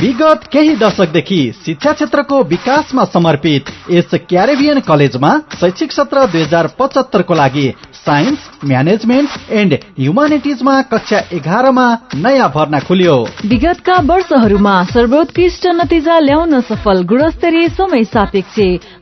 विगत 0.00 0.48
केही 0.52 0.74
दशकदेखि 0.76 1.40
शिक्षा 1.64 1.92
क्षेत्रको 1.92 2.42
विकासमा 2.48 3.04
समर्पित 3.12 3.70
यस 3.90 4.14
क्यारेबियन 4.28 4.80
कलेजमा 4.88 5.32
शैक्षिक 5.60 5.92
सत्र 5.92 6.26
दुई 6.32 6.42
हजार 6.42 6.66
पचहत्तरको 6.78 7.34
लागि 7.34 7.66
साइन्स 7.96 8.48
म्यानेजमेन्ट 8.64 9.50
एन्ड 9.50 9.72
ह्युमानिटिजमा 9.98 10.80
कक्षा 10.90 11.18
एघारमा 11.36 11.86
नयाँ 12.14 12.48
भर्ना 12.54 12.78
खुल्यो। 12.88 13.14
विगतका 13.50 13.96
वर्षहरूमा 14.10 14.74
सर्वोत्कृष्ट 14.92 15.66
नतिजा 15.78 16.18
ल्याउन 16.18 16.60
सफल 16.68 17.02
गुणस्तरीय 17.10 17.68
समय 17.78 18.04
सापेक्ष 18.12 18.58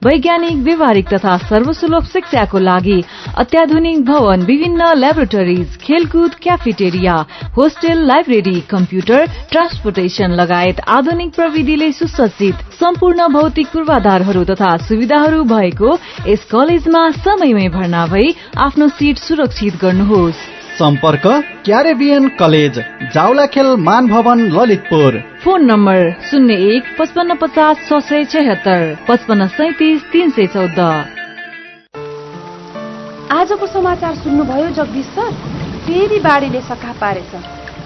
वैज्ञानिक 0.07 0.57
व्यवहारिक 0.69 1.09
तथा 1.13 1.37
सर्वसुलभ 1.51 2.05
शिक्षाको 2.13 2.59
लागि 2.59 3.01
अत्याधुनिक 3.43 4.05
भवन 4.05 4.43
विभिन्न 4.51 4.93
ल्याबोरेटरिज 5.01 5.77
खेलकुद 5.83 6.35
cafeteria 6.43 7.17
hostel 7.57 8.07
library 8.07 8.59
computer 8.71 9.27
transportation 9.53 10.41
लगायत 10.41 10.81
आधुनिक 10.97 11.35
प्रविधिले 11.35 11.91
सुसज्जित 12.01 12.65
सम्पूर्ण 12.81 13.29
भौतिक 13.33 13.67
पूर्वाधारहरू 13.73 14.45
तथा 14.51 14.77
सुविधाहरू 14.89 15.43
भएको 15.53 15.99
यस 16.29 16.45
कलेजमा 16.53 17.09
समयमै 17.21 17.69
भर्ना 17.77 18.07
भई 18.07 18.35
आफ्नो 18.67 18.89
सिट 18.97 19.19
सुरक्षित 19.19 19.49
गर्नुहोस्। 19.59 20.41
सम्पर्क 20.79 21.27
क्यारेबियन 21.65 22.29
कलेज 22.29 22.79
जाउलाखेल 23.15 23.67
मान 23.67 24.07
भवन 24.09 24.39
ललितपुर। 24.51 25.19
फोन 25.45 25.65
नम्बर 25.65 26.11
शून्य 26.31 26.55
एक 26.55 26.85
पचपन्न 26.99 27.35
पचास 27.35 27.77
छ 27.89 27.99
सय 28.01 28.25
छयत्तर 28.25 28.97
पचपन्न 29.09 29.47
सैतिस 29.47 30.03
तिन 30.13 30.31
सय 30.31 30.47
चौध। 30.47 30.81
आजको 33.33 33.67
समाचार 33.67 34.15
सुन्नुभयो 34.15 34.69
जगदीश 34.71 35.07
सर? 35.07 35.33
फेरि 35.87 36.19
बाढीले 36.19 36.61
सखा 36.61 36.93
पारेछ। 36.93 37.35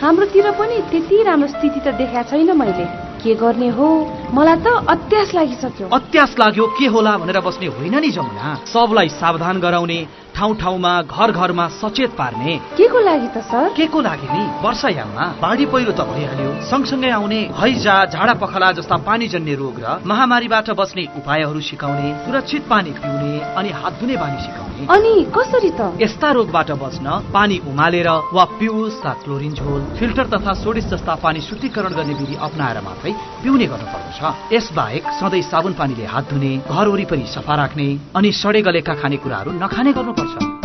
हाम्रोतिर 0.02 0.50
पनि 0.50 0.78
त्यति 0.90 1.22
राम्रो 1.22 1.48
स्थिति 1.48 1.80
त 1.80 1.94
देखा 1.94 2.22
छैन 2.22 2.56
मैले। 2.56 2.86
के 3.24 3.34
गर्ने 3.34 3.68
हो? 3.68 3.88
मलाई 4.34 4.56
त 4.56 4.66
अत्यास 4.88 5.34
लागिसक्यो। 5.34 5.88
अत्यास 5.88 6.34
लाग्यो 6.38 6.66
के 6.66 6.86
होला 6.86 7.16
भनेर 7.18 7.40
बस्ने 7.40 7.66
होइन 7.66 7.98
नि 8.00 8.10
जमुना। 8.10 8.54
सबलाई 8.66 9.08
सावधान 9.08 9.60
गराउने 9.60 10.06
ठाउँ 10.36 10.54
ठाउँमा 10.60 10.92
घर 11.02 11.30
घरमा 11.32 11.66
सचेत 11.80 12.10
पार्ने। 12.18 12.56
के 12.76 12.88
को 12.88 13.00
लागि 13.00 13.28
त 13.34 13.42
सर? 13.46 13.68
के 13.76 13.86
को 13.86 14.00
लागि 14.00 14.28
नि? 14.28 14.42
वर्षायाममा। 14.64 15.26
बाढी 15.42 15.66
पहिरो 15.66 15.92
त 15.92 16.00
भइहाल्यो। 16.10 16.50
सँगसँगै 16.70 17.10
आउने 17.10 17.40
हैजा 17.54 17.94
झाडा 18.06 18.34
पखला 18.42 18.72
जस्ता 18.78 18.96
पानीजन्य 19.06 19.54
रोग 19.54 19.78
र 19.80 20.00
महामारीबाट 20.04 20.70
बच्ने 20.80 21.04
उपायहरू 21.18 21.60
सिकाउने 21.60 22.08
सुरक्षित 22.24 22.62
पानी 22.70 22.90
पिउने 22.98 23.32
अनि 23.58 23.70
हात 23.70 23.92
धुने 24.00 24.16
बानी 24.16 24.38
सिकाउने। 24.42 24.86
अनि 24.94 25.12
कसरी 25.36 25.70
त? 25.70 25.80
यस्ता 26.02 26.30
रोगबाट 26.32 26.70
बच्न 26.82 27.06
पानी 27.34 27.58
उमालेर 27.70 28.08
वा 28.34 28.44
पिउस 28.58 29.00
वा 29.04 29.12
क्लोरिन 29.22 29.52
झोल 29.54 29.82
फिल्टर 29.98 30.26
तथा 30.34 30.52
सोडिस 30.62 30.86
जस्ता 30.90 31.14
पानी 31.22 31.40
शुद्धिकरण 31.40 31.94
गर्ने 31.94 32.14
विधि 32.14 32.36
अप्नाएर 32.42 32.80
मात्रै 32.82 33.12
पिउने 33.42 33.66
गर्नु 33.70 33.86
पर्दछ 33.86 34.52
यसबाहेक 34.52 35.02
सधैँ 35.20 35.42
साबुन 35.44 35.72
पानीले 35.78 36.06
हात 36.10 36.24
धुने 36.32 36.52
घर 36.66 36.86
वरिपरि 36.88 37.26
सफा 37.34 37.54
राख्ने 37.54 37.88
अनि 38.16 38.32
सडे 38.32 38.60
गलेका 38.66 38.94
खानेकुराहरू 39.00 39.50
नखाने 39.62 39.92
गर्नुपर्छ 39.92 40.23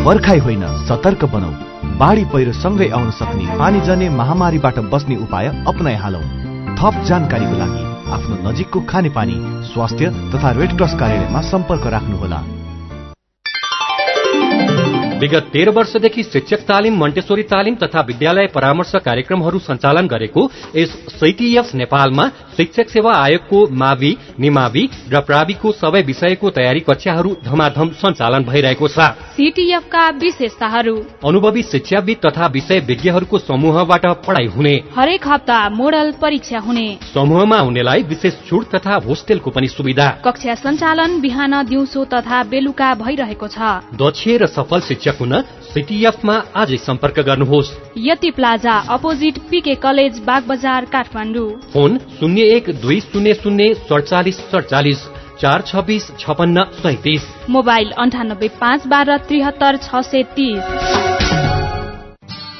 बर्खाई 0.10 0.40
होइन 0.40 0.64
सतर्क 0.88 1.26
बनाऊ 1.26 1.98
बाढी 1.98 2.24
पहिरो 2.26 2.54
सँगै 2.54 2.88
आउन 2.90 3.10
सक्ने 3.12 3.58
पानीजन्य 3.58 4.10
महामारीबाट 4.10 4.80
बस्ने 4.90 5.16
उपाय 5.16 5.48
अपनाइ 5.68 5.96
हालौ। 5.96 6.22
थप 6.80 7.04
जानकारीको 7.06 7.58
लागि 7.58 7.84
आफ्नो 8.12 8.36
नजिकको 8.50 8.80
खानेपानी 8.82 9.36
स्वास्थ्य 9.66 10.10
तथा 10.32 10.52
रेड 10.52 10.78
क्रस 10.78 10.94
कार्यालयमा 11.00 11.42
सम्पर्क 11.42 11.86
राख्नुहोला। 11.88 12.40
विगत 15.20 15.50
तेह्र 15.54 15.70
वर्षदेखि 15.70 16.24
शिक्षक 16.24 16.62
तालिम 16.68 16.98
मन्टेश्वरी 16.98 17.44
तालिम 17.44 17.76
तथा 17.76 18.02
विद्यालय 18.02 18.48
परामर्श 18.48 18.92
कार्यक्रमहरू 19.06 19.60
सञ्चालन 19.60 20.08
गरेको 20.08 20.44
यस 20.76 20.92
सैटिएफ 21.20 21.74
नेपालमा 21.76 22.28
शिक्षक 22.58 22.90
सेवा 22.90 23.14
आयोगको 23.16 23.60
मावि 23.76 24.12
निमावि 24.40 24.84
र 25.12 25.20
प्राविको 25.20 25.72
सबै 25.72 26.02
विषयको 26.02 26.50
तयारी 26.50 26.80
कक्षाहरू 26.80 27.36
धमाधम 27.46 27.90
सञ्चालन 28.02 28.44
भइरहेको 28.44 28.88
छ। 28.88 29.00
सीटीएफका 29.36 30.10
विशेषताहरू। 30.20 30.96
अनुभवी 31.26 31.64
शिक्षाविद 31.64 32.18
तथा 32.26 32.48
विषय 32.48 32.80
विज्ञहरूको 32.80 33.38
समूहबाट 33.40 34.06
पढाइ 34.28 34.48
हुने। 34.48 34.76
हरेक 34.96 35.28
हप्ता 35.28 35.60
मोडल 35.70 36.12
परीक्षा 36.22 36.60
हुने। 36.60 36.88
समूहमा 37.14 37.60
हुनेलाई 37.60 38.04
विशेष 38.04 38.34
छुट 38.50 38.76
तथा 38.76 38.96
होस्टेलको 39.08 39.50
पनि 39.52 39.68
सुविधा। 39.68 40.10
कक्षा 40.26 40.56
सञ्चालन 40.56 41.20
बिहान 41.22 41.54
दिउँसो 41.66 42.06
तथा 42.06 42.44
बेलुका 42.44 42.94
भइरहेको 42.96 43.48
छ। 43.48 43.60
दक्ष 44.00 44.28
र 44.28 44.48
सफल 44.48 44.80
शिक्षक 44.80 45.09
हुन 45.12 45.42
सिटिएफमा 45.74 46.36
आजै 46.56 46.78
सम्पर्क 46.78 47.20
गर्नुहोस्। 47.20 47.70
Yeti 47.98 48.32
plaza 48.32 48.78
opposite 48.90 49.38
PK 49.50 49.76
college 49.76 50.20
Bag 50.20 50.48
Bazar 50.48 50.86
Kathmandu. 50.86 51.50
Phone 51.74 51.98
शून्य 52.20 52.42
एक 52.56 52.70
दुई 52.82 53.00
शून्य 53.02 53.34
शून्य 53.34 53.74
सडचालिस 53.90 54.38
सडचालिस 54.52 55.06
चार 55.42 55.62
छब्बिस 55.62 56.10
छपन्न 56.20 56.64
सैतिस। 56.82 57.24
मोबाइल 57.50 57.92
अन्ठानब्बे 57.98 58.48
पाँच 58.60 58.88
बाह्र 58.88 59.18
त्रिहत्तर 59.28 59.78
छ 59.78 60.02
सय 60.04 60.24
तिस। 60.36 61.09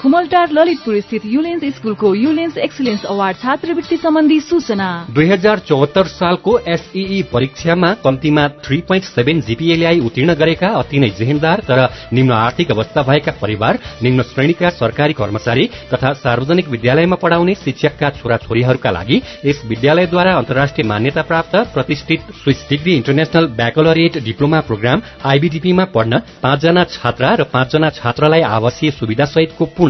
खुमलटार 0.02 0.52
ललितपुर 0.52 1.00
स्थित 1.02 1.22
युलेन्स 1.26 1.64
स्कुलको 1.76 2.14
युलेन्स 2.16 2.58
एक्सिलेन्स 2.58 3.04
अवार्ड 3.06 3.38
छात्रवृत्ति 3.38 3.96
सम्बन्धी 3.98 4.40
सूचना। 4.42 4.86
दुई 5.16 5.26
हजार 5.28 5.60
चौहत्तर 5.68 6.08
सालको 6.10 6.58
एसईई 6.74 7.22
परीक्षामा 7.34 7.92
कम्तीमा 8.04 8.48
थ्री 8.66 8.78
पोइन्ट 8.88 9.06
सेभेन 9.06 9.42
जीपीए 9.48 10.00
उत्तीर्ण 10.00 10.34
गरेका 10.42 10.68
अति 10.82 11.00
नै 11.00 11.10
जेहेन्दार 11.18 11.64
तर 11.68 11.82
निम्न 12.14 12.32
आर्थिक 12.34 12.72
अवस्था 12.72 13.02
भएका 13.10 13.32
परिवार 13.42 13.80
निम्न 14.04 14.24
श्रेणीका 14.30 14.70
सरकारी 14.78 15.14
कर्मचारी 15.14 15.66
तथा 15.92 16.14
सार्वजनिक 16.22 16.70
विद्यालयमा 16.70 17.16
पढ़ाउने 17.24 17.56
शिक्षकका 17.66 18.10
छोराछोरीहरूका 18.20 18.92
लागि 18.92 19.22
यस 19.46 19.62
विद्यालयद्वारा 19.66 20.38
अन्तर्राष्ट्रिय 20.38 20.88
मान्यता 20.88 21.22
प्राप्त 21.32 21.56
प्रतिष्ठित 21.76 22.32
Swiss 22.44 22.64
degree 22.70 22.96
international 23.02 23.52
baccalaureate 23.60 24.18
diploma 24.30 24.60
programme 24.72 25.02
आईबीडीपीमा 25.34 25.86
पढ्न 25.98 26.22
पाँचजना 26.44 26.84
छात्रा 26.96 27.36
र 27.36 27.50
पाँचजना 27.54 27.90
छात्रालाई 28.00 28.48
आवासीय 28.56 28.92
सुविधा 29.02 29.32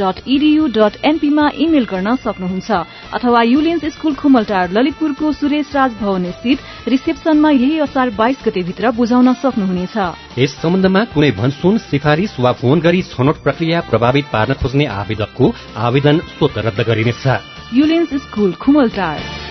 डट 0.00 0.16
इडियू 0.26 0.66
डट 0.76 0.92
एनपीमा 1.04 1.50
इमेल 1.56 1.84
गर्न 1.90 2.16
सक्नुहुन्छ। 2.16 2.70
अथवा 3.14 3.42
युलेन्स 3.42 3.84
स्कूल 3.94 4.14
खुमलटार 4.14 4.70
ललितपुरको 4.72 5.32
सुरेश 5.32 5.74
राज 5.74 5.92
भवन 6.00 6.30
स्थित 6.30 6.88
रिसेप्सनमा 6.88 7.50
यही 7.50 7.78
असार 7.78 8.10
बाइस 8.10 8.36
गतेभित्र 8.46 8.90
बुझाउन 8.90 9.32
सक्नुहुनेछ। 9.42 9.96
यस 10.38 10.56
सम्बन्धमा 10.62 11.04
कुनै 11.12 11.30
भनसुन 11.40 11.78
सिफारिश 11.78 12.36
वा 12.40 12.52
फोन 12.52 12.80
गरी 12.80 13.02
छनौट 13.12 13.42
प्रक्रिया 13.42 13.80
प्रभावित 13.90 14.32
पार्न 14.32 14.52
खोज्ने 14.54 14.86
आवेदकको 15.00 15.54
आवेदन 15.76 16.18
स्वत 16.32 16.58
रद्द 16.58 16.80
गरिनेछ। 16.88 17.24
Ullens 17.74 18.14
school 18.24 18.52
Khumaltar. 18.62 19.41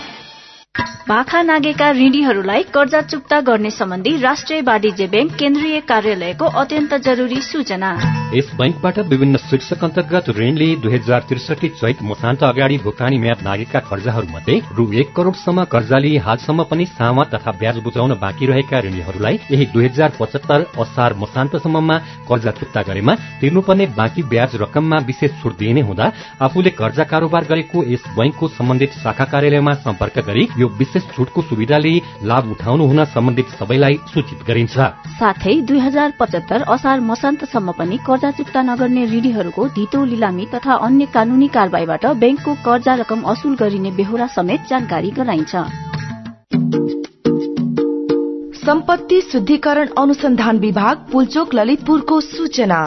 भाखा 1.12 1.42
नागेका 1.42 1.90
ऋणीहरूलाई 1.92 2.64
कर्जा 2.74 3.00
चुक्ता 3.12 3.40
गर्ने 3.48 3.70
सम्बन्धी 3.70 4.16
राष्ट्रिय 4.18 4.62
वाणिज्य 4.68 5.06
ब्याङ्क 5.14 5.32
केन्द्रीय 5.40 5.80
कार्यालयको 5.88 6.46
अत्यन्त 6.62 6.94
जरुरी 7.06 7.40
सूचना। 7.42 7.90
यस 8.36 8.52
बैंकबाट 8.60 9.00
विभिन्न 9.12 9.38
शीर्षक 9.50 9.84
अन्तर्गत 9.84 10.30
ऋणले 10.38 10.68
दुई 10.84 10.94
हजार 10.94 11.26
त्रिसठी 11.30 11.70
चैत 11.80 12.04
मसान्त 12.12 12.44
अगाडि 12.44 12.78
भुक्तानी 12.84 13.18
म्याद 13.24 13.44
लागेका 13.48 13.80
कर्जाहरूमध्ये 13.90 14.56
रु 14.78 14.86
एक 15.02 15.12
करोड़सम्म 15.16 15.64
कर्जा 15.74 15.98
लिई 15.98 16.18
हालसम्म 16.28 16.64
पनि 16.72 16.86
सामा 16.94 17.24
तथा 17.34 17.52
ब्याज 17.60 17.82
बुझाउन 17.88 18.14
बाँकी 18.24 18.46
रहेका 18.52 18.80
ऋणीहरूलाई 18.88 19.40
यही 19.52 19.66
दुई 19.74 19.86
हजार 19.86 20.16
पचहत्तर 20.20 20.66
असार 20.86 21.14
मसान्तसम्ममा 21.24 21.98
कर्जा 22.30 22.52
चुक्ता 22.62 22.86
गरेमा 22.92 23.16
तिर्नुपर्ने 23.42 23.90
बाँकी 24.00 24.24
ब्याज 24.32 24.56
रकममा 24.64 25.02
विशेष 25.10 25.36
छुट 25.42 25.58
दिइने 25.60 25.82
हुँदा 25.90 26.12
आफूले 26.48 26.76
कर्जा 26.80 27.10
कारोबार 27.12 27.52
गरेको 27.52 27.84
यस 27.92 28.08
बैंकको 28.16 28.48
सम्बन्धित 28.56 28.98
शाखा 29.04 29.30
कार्यालयमा 29.36 29.76
सम्पर्क 29.84 30.26
गरी 30.32 30.48
यो 30.62 30.68
विशेष 30.80 31.04
छुटको 31.16 31.42
सुविधा 31.42 31.78
लिई 31.78 32.02
लाभ 32.24 32.52
उठाउनु 32.52 32.86
हुन 32.86 33.04
सम्बन्धित 33.08 33.48
सबैलाई 33.60 34.00
सूचित 34.14 34.40
गरिन्छ। 34.48 34.76
साथै 35.20 35.56
दुई 35.62 35.80
हजार 35.80 36.14
पचहत्तर 36.20 36.62
असार 36.70 37.00
मसान्तसम्म 37.02 37.72
पनि 37.72 37.98
कर्जा 38.08 38.32
चुक्ता 38.32 38.62
नगर्ने 38.62 39.06
ऋणीहरूको 39.06 39.68
धितो 39.76 40.04
लिलामी 40.06 40.46
तथा 40.54 40.74
अन्य 40.88 41.06
कानूनी 41.14 41.48
कारवाहीबाट 41.48 42.06
ब्याङ्कको 42.22 42.54
कर्जा 42.66 42.94
रकम 42.96 43.22
असुल 43.32 43.56
गरिने 43.56 43.92
बेहोरा 43.92 44.28
समेत 44.36 44.62
जानकारी 44.70 45.12
गराइन्छ। 45.12 45.56
सम्पत्ति 48.62 49.22
शुद्धिकरण 49.22 49.88
अनुसन्धान 49.98 50.60
विभाग 50.60 50.98
पुलचोक 51.12 51.54
ललितपुरको 51.54 52.22
सूचना। 52.22 52.80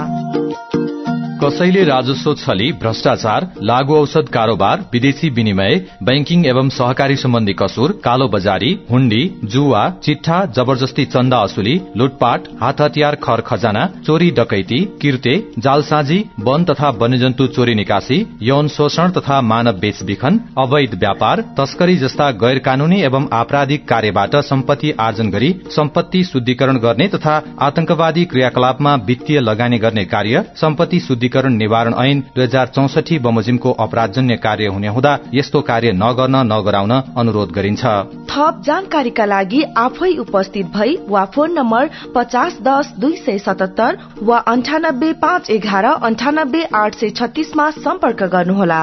कसैले 1.42 1.82
राजस्व 1.84 2.32
छली 2.40 2.70
भ्रष्टाचार 2.80 3.46
लागू 3.68 3.94
औषध 4.00 4.28
कारोबार 4.34 4.80
विदेशी 4.92 5.28
विनिमय 5.38 5.74
बैंकिङ 6.08 6.44
एवं 6.46 6.68
सहकारी 6.76 7.16
सम्बन्धी 7.22 7.52
कसुर 7.62 7.92
कालो 8.04 8.28
बजारी 8.34 8.70
हुण्डी 8.90 9.22
जुवा 9.54 9.82
चिट्ठा 10.04 10.36
जबरजस्ती 10.56 11.04
चन्दा 11.14 11.38
असुली 11.46 11.74
लुटपाट 12.00 12.46
हात 12.60 12.80
हतियार 12.80 13.14
खर 13.24 13.40
खजाना 13.48 13.86
चोरी 14.06 14.30
डकैती 14.36 14.78
किर्ते 15.02 15.34
जालसाजी 15.66 16.18
वन 16.50 16.64
तथा 16.70 16.90
वन्यजन्तु 17.00 17.46
चोरी 17.56 17.74
निकासी 17.80 18.20
यौन 18.50 18.68
शोषण 18.76 19.10
तथा 19.18 19.40
मानव 19.54 19.78
बेचबिखन 19.86 20.38
अवैध 20.66 20.94
व्यापार 21.02 21.40
तस्करी 21.58 21.96
जस्ता 22.04 22.30
गैर 22.44 22.58
कानूनी 22.70 23.00
एवं 23.10 23.28
आपराधिक 23.40 23.88
कार्यबाट 23.94 24.36
सम्पत्ति 24.52 24.92
आर्जन 25.08 25.30
गरी 25.38 25.52
सम्पत्ति 25.80 26.22
शुद्धिकरण 26.32 26.78
गर्ने 26.86 27.08
तथा 27.18 27.36
आतंकवादी 27.70 28.24
क्रियाकलापमा 28.36 28.94
वित्तीय 29.12 29.40
लगानी 29.50 29.78
गर्ने 29.88 30.04
कार्य 30.16 30.44
सम्पत्ति 30.64 31.00
शुद्धिकरण 31.24 31.56
निवारण 31.56 31.94
ऐन 31.98 32.20
दुई 32.34 32.44
हजार 32.44 32.66
चौसठी 32.68 33.18
बमोजिमको 33.18 33.70
अपराधजन्य 33.80 34.36
कार्य 34.36 34.66
हुने 34.66 34.88
हुँदा 34.88 35.12
यस्तो 35.34 35.60
कार्य 35.62 35.92
नगर्न 35.94 36.36
नगराउन 36.52 36.92
अनुरोध 37.16 37.52
गरिन्छ। 37.52 37.84
थप 38.28 38.60
जानकारीका 38.66 39.24
लागि 39.24 39.62
आफै 39.78 40.10
उपस्थित 40.18 40.66
भई 40.74 40.96
वा 41.08 41.24
फोन 41.34 41.52
नम्बर 41.52 41.88
पचास 42.14 42.58
दस 42.62 42.92
दुई 42.98 43.16
सय 43.16 43.38
सतहत्तर 43.38 43.98
वा 44.22 44.38
अन्ठानब्बे 44.52 45.12
पाँच 45.22 45.50
एघार 45.50 45.84
अन्ठानब्बे 45.84 46.62
आठ 46.74 46.94
सय 46.94 47.10
छत्तीसमा 47.12 47.70
सम्पर्क 47.78 48.22
गर्नुहोला। 48.34 48.82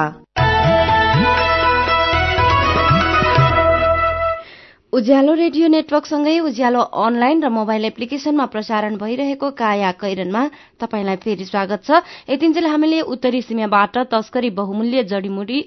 उज्यालो 4.92 5.34
रेडियो 5.34 5.68
नेटवर्कसँगै 5.72 6.32
उज्यालो 6.46 6.80
अनलाइन 7.02 7.38
र 7.42 7.48
मोबाइल 7.48 7.84
एप्लिकेशनमा 7.86 8.44
प्रसारण 8.52 8.96
भइरहेको 9.00 9.48
काया 9.56 9.92
कैरनमा 9.96 10.42
तपाईँलाई 10.80 11.16
फेरि 11.22 11.44
स्वागत 11.48 11.80
छ। 11.86 12.00
यतिन्जेल 12.28 12.66
हामीले 12.68 13.00
उत्तरी 13.14 13.40
सीमाबाट 13.42 13.96
तस्करी 14.12 14.50
बहुमूल्य 14.52 15.04
जडीबुटी 15.12 15.60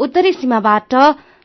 उत्तरी 0.00 0.32
सीमाबाट 0.32 0.94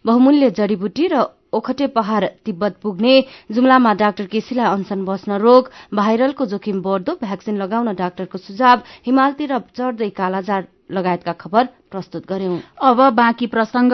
बहुमूल्य 0.06 0.50
जडीबुटी 0.56 1.08
र 1.12 1.24
ओखटे 1.52 1.88
पहाड़ 1.92 2.24
तिब्बत 2.46 2.80
पुग्ने 2.84 3.14
जुम्लामा 3.52 3.94
डाक्टर 4.00 4.26
केसीलाई 4.32 4.72
अनसन 4.72 5.04
बस्न 5.04 5.42
रोग 5.44 5.72
भाइरलको 6.00 6.46
जोखिम 6.54 6.82
बढ्दो 6.82 7.20
भ्याक्सिन 7.22 7.60
लगाउन 7.60 7.94
डाक्टरको 7.96 8.38
सुझाव 8.40 8.88
हिमालतिर 9.08 9.58
चढ्दै 9.76 10.10
कालाजार 10.16 10.64
लगायतका 10.90 11.34
खबर 11.36 11.66
प्रस्तुत 11.92 12.26
गर्यौं 12.30 12.58
अब 12.84 13.02
बाँकी 13.14 13.48
प्रसंग 13.48 13.94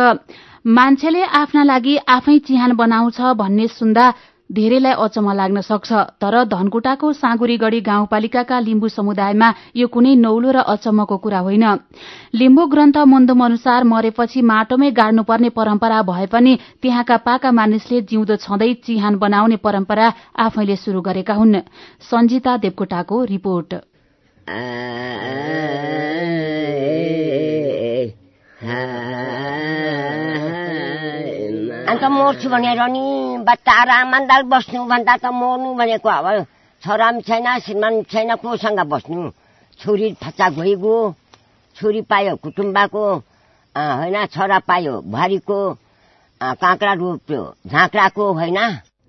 मान्छेले 0.69 1.23
आफ्ना 1.35 1.63
लागि 1.63 1.95
आफै 2.09 2.37
चिहान 2.41 2.75
बनाउँछ 2.75 3.21
भन्ने 3.37 3.67
सुन्दा 3.69 4.13
धेरैलाई 4.49 4.93
अचम्म 4.99 5.31
लाग्न 5.31 5.61
सक्छ 5.61 5.91
तर 6.19 6.35
धनकुटाको 6.45 7.11
साँगुरीगढ़ी 7.13 7.79
गाउँपालिकाका 7.81 8.59
लिम्बू 8.59 8.87
समुदायमा 8.89 9.53
यो 9.75 9.87
कुनै 9.87 10.15
नौलो 10.17 10.51
र 10.51 10.63
अचम्मको 10.67 11.17
कुरा 11.17 11.39
होइन 11.39 11.65
लिम्बू 12.33 12.65
ग्रन्थ 12.67 12.97
मन्दुम 13.07 13.43
अनुसार 13.45 13.83
मरेपछि 13.85 14.41
माटोमै 14.43 14.91
गाड्नुपर्ने 14.91 15.49
परम्परा 15.51 16.01
भए 16.03 16.25
पनि 16.27 16.57
त्यहाँका 16.81 17.17
पाका 17.23 17.51
मानिसले 17.53 18.01
जिउँदो 18.03 18.35
छँदै 18.37 18.73
चिहान 18.83 19.15
बनाउने 19.17 19.57
परम्परा 19.61 20.13
आफैले 20.41 20.75
शुरू 20.77 21.01
गरेका 21.01 21.33
हुन् 21.33 21.55
सञ्जिता 22.03 22.57
देवकोटाको 22.59 23.23
रिपोर्ट 23.25 23.79
अन्त 28.61 28.73
मर्छु 32.13 32.49
भनेर 32.49 32.81
नि 32.93 33.05
बच्चा 33.41 33.73
आरामदाल 33.81 34.41
बस्नु 34.53 34.85
भन्दा 34.85 35.15
त 35.17 35.25
मर्नु 35.33 35.69
भनेको 35.73 36.09
अब 36.09 36.45
छोरा 36.83 37.07
पनि 37.11 37.21
छैन 37.25 37.47
श्रीमान 37.65 37.93
छैन 38.05 38.29
कोसँग 38.37 38.79
बस्नु? 38.85 39.21
छोरी 39.79 40.07
फच्चा 40.21 40.47
गइगयो 40.61 40.95
छोरी 41.75 42.01
पायो 42.05 42.35
कुटुम्बाको 42.37 43.03
होइन 43.75 44.17
छोरा 44.29 44.59
पायो 44.69 44.93
बुहारीको 45.09 45.57
काँक्रा 46.61 46.93
रोप्यो 47.01 47.41
झाँक्राको 47.65 48.23
होइन? 48.33 48.59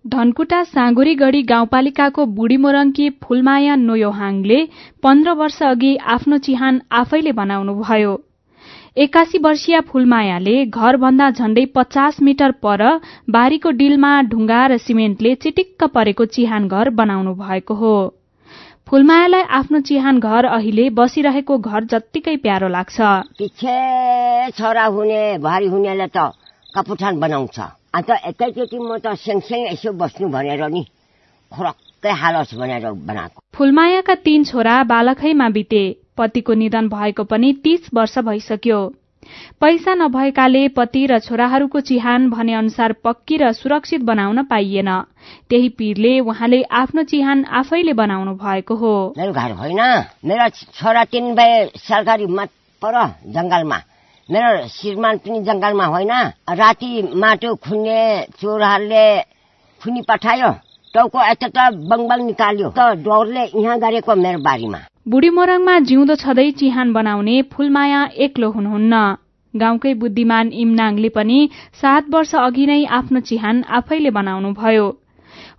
धनकुटा 0.04 0.60
साँगुरीगढ़ी 0.64 1.42
गाउँपालिकाको 1.44 2.22
बुढी 2.36 2.56
मोरङ्की 2.56 3.06
फूलमाया 3.20 3.74
नोयोहाङले 3.76 4.58
पन्ध्र 5.02 5.30
वर्ष 5.36 5.62
अघि 5.62 5.92
आफ्नो 6.16 6.36
चिहान 6.40 6.74
आफैले 6.90 7.32
बनाउनुभयो। 7.32 8.12
एकासी 8.96 9.38
वर्षीय 9.38 9.80
फूलमायाले 9.88 10.64
घरभन्दा 10.64 11.28
झण्डै 11.30 11.64
पचास 11.74 12.16
मिटर 12.22 12.50
पर 12.62 12.82
बारीको 13.30 13.70
डिलमा 13.70 14.10
ढुङ्गा 14.22 14.66
र 14.66 14.76
सिमेन्टले 14.78 15.34
चिटिक्क 15.34 15.84
परेको 15.94 16.24
चिहान 16.28 16.68
घर 16.68 16.90
बनाउनु 16.90 17.32
भएको 17.34 17.74
हो। 17.74 17.94
फूलमायालाई 18.88 19.42
आफ्नो 19.58 19.80
चिहान 19.88 20.18
घर 20.20 20.44
अहिले 20.44 20.88
बसिरहेको 20.90 21.58
घर 21.58 21.84
जत्तिकै 21.84 22.36
प्यारो 22.44 22.68
लाग्छ। 22.68 23.00
पछि 23.40 24.52
छोरा 24.60 24.84
हुने 24.84 25.22
भारी 25.40 25.66
हुनेले 25.72 26.06
त 26.12 26.28
कपुठान 26.76 27.20
बनाउँछ। 27.20 27.58
अन्त 27.96 28.10
एकैचोटि 28.28 28.76
म 28.76 29.00
त 29.00 29.16
यसो 29.72 29.92
बस्नु 29.96 30.28
भनेर 30.28 30.68
नि 30.68 30.84
खुरक्कै 31.52 32.12
हालोस् 32.12 32.54
भनेर 32.60 32.92
बनाएको। 33.08 33.40
फूलमायाका 33.56 34.14
तीन 34.20 34.44
छोरा 34.44 34.76
बालकैमा 34.84 35.48
बिते। 35.48 35.84
पतिको 36.18 36.54
निधन 36.54 36.88
भएको 36.88 37.24
पनि 37.24 37.52
तीस 37.64 37.88
वर्ष 37.94 38.18
भइसक्यो। 38.18 38.80
पैसा 39.60 39.94
नभएकाले 39.94 40.68
पति 40.68 41.06
र 41.06 41.18
छोराहरूको 41.18 41.80
चिहान 41.80 42.28
भने 42.30 42.54
अनुसार 42.54 42.92
पक्की 42.92 43.36
र 43.36 43.52
सुरक्षित 43.52 44.00
बनाउन 44.02 44.42
पाइएन। 44.42 44.90
त्यही 45.50 45.68
पीरले 45.68 46.20
उहाँले 46.20 46.62
आफ्नो 46.62 47.02
चिहान 47.02 47.44
आफैले 47.44 47.92
बनाउनु 47.92 48.34
भएको 48.34 48.74
हो। 48.74 49.14
मेरो 49.18 49.32
घर 49.32 49.52
होइन। 49.52 49.80
मेरो 50.24 50.48
छोरा 50.48 51.04
तिन 51.04 51.34
भए 51.34 51.70
सरकारी 51.76 52.26
मत 52.26 52.50
पर 52.82 52.98
जंगलमा 53.26 53.78
मेरो 54.28 54.66
श्रीमान 54.68 55.18
पनि 55.18 55.40
जंगलमा 55.42 55.86
होइन। 55.86 56.12
राति 56.50 56.90
माटो 57.14 57.54
खुन्ने 57.54 58.26
चोरहरूले 58.40 59.06
खुनी 59.80 60.02
पठायो। 60.02 60.50
टाउको 60.94 61.18
यता 61.24 61.48
त 61.48 61.58
बङ्बल 61.90 62.20
निकाल्यो। 62.30 62.68
त 62.78 62.80
डरले 63.06 63.44
यहाँ 63.56 63.78
गरेको 63.84 64.14
मेरो 64.24 64.38
बारीमा 64.48 64.80
बुढी 65.08 65.30
मोरङमा 65.36 65.74
जिउँदो 65.88 66.14
छँदै 66.22 66.50
चिहान 66.60 66.92
बनाउने 66.92 67.36
फूलमाया 67.52 68.00
एक्लो 68.24 68.48
हुनुहुन्न। 68.56 68.94
गाउँकै 69.54 69.92
बुद्धिमान 70.02 70.46
इमनाङले 70.62 71.08
पनि 71.16 71.38
सात 71.80 72.04
वर्ष 72.12 72.34
अघि 72.40 72.66
नै 72.66 72.84
आफ्नो 72.98 73.20
चिहान 73.28 73.56
आफैले 73.78 74.10
बनाउनु 74.18 74.52
भयो 74.60 74.86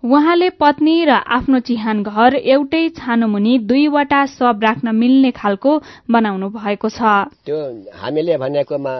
उहाँले 0.06 0.50
पत्नी 0.62 0.96
र 1.06 1.12
आफ्नो 1.38 1.60
चिहान 1.67 2.02
घर 2.04 2.36
एउटै 2.54 2.84
छानो 2.98 3.28
मुनि 3.28 3.54
दुईवटा 3.69 4.26
सब 4.34 4.60
राख्न 4.63 4.96
मिल्ने 4.96 5.32
खालको 5.32 5.72
बनाउनु 6.10 6.50
भएको 6.58 6.89
छ। 6.89 7.00
त्यो 7.46 7.60
हामीले 8.02 8.38
भनेकोमा 8.43 8.93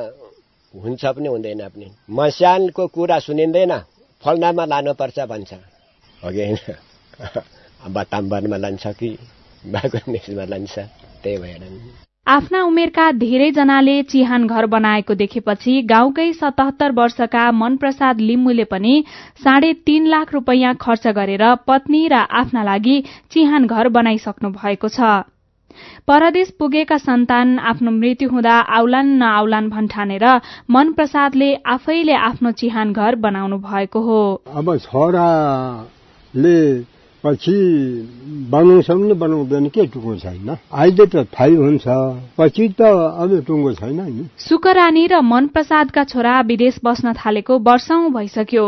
हुन्छ 0.74 1.04
पनि 1.06 1.28
हुँदैन 1.28 1.62
पनि। 1.74 1.88
मस्यानको 2.18 2.88
कुरा 2.96 3.20
सुनिँदैन 3.26 3.74
फल्नामा 4.24 4.66
लानुपर्छ 4.66 5.20
भन्छ। 5.32 5.73
अघि 6.24 6.42
होइन 6.42 7.94
बटाम्बरमा 7.94 8.58
लान्छ 8.58 8.88
कि 9.00 9.10
मेसेजमा 9.66 10.46
लान्छ 10.46 10.80
त्यही 11.24 11.38
भएर 11.38 11.62
आफ्ना 12.28 12.62
उमेरका 12.64 13.06
धेरैजनाले 13.12 13.96
चिहान 14.04 14.48
घर 14.48 14.66
बनाएको 14.66 15.14
देखेपछि 15.16 15.74
गाउँकै 15.90 16.32
सतहत्तर 16.34 16.92
वर्षका 16.92 17.44
मनप्रसाद 17.52 18.20
लिम्बुले 18.20 18.64
पनि 18.64 18.94
साढे 19.44 19.72
तीन 19.88 20.08
लाख 20.08 20.34
रूपियाँ 20.34 20.74
खर्च 20.82 21.08
गरेर 21.18 21.44
पत्नी 21.68 22.08
र 22.08 22.14
आफ्ना 22.42 22.64
लागि 22.64 22.96
चिहान 23.32 23.68
घर 23.68 23.88
बनाइसक्नु 23.90 24.50
भएको 24.52 24.88
छ। 24.88 25.28
परदेश 26.08 26.50
पुगेका 26.60 26.98
सन्तान 26.98 27.48
आफ्नो 27.60 27.92
मृत्यु 27.92 28.30
हुँदा 28.30 28.56
आउलान 28.78 29.08
नआउलान 29.20 29.70
भन्ठानेर 29.70 30.26
मनप्रसादले 30.72 31.50
आफैले 31.76 32.16
आफ्नो 32.22 32.52
चिहान 32.62 32.94
घर 32.94 33.16
बनाउनु 33.26 33.58
भएको 33.60 34.00
हो। 34.02 34.22
अब 34.48 34.70
छोराले 36.34 36.84
पछि 37.24 37.56
बनाउँछौँ 38.52 39.16
बनाउँदैन 39.16 39.68
के 39.70 39.86
टुङ्गो 39.88 40.16
छैन? 40.18 40.50
अहिले 40.72 41.06
त 41.06 41.30
थाहै 41.32 41.56
हुन्छ 41.56 41.86
पछि 42.38 42.68
त 42.80 42.82
अब 42.82 43.44
टुङ्गो 43.48 43.74
छैन 43.74 44.02
नि। 44.02 44.28
सुकरानी 44.38 45.08
र 45.08 45.22
मनप्रसादका 45.22 46.04
छोरा 46.04 46.42
विदेश 46.42 46.80
बस्न 46.84 47.14
थालेको 47.14 47.60
वर्षौं 47.60 48.12
भइसक्यो। 48.12 48.66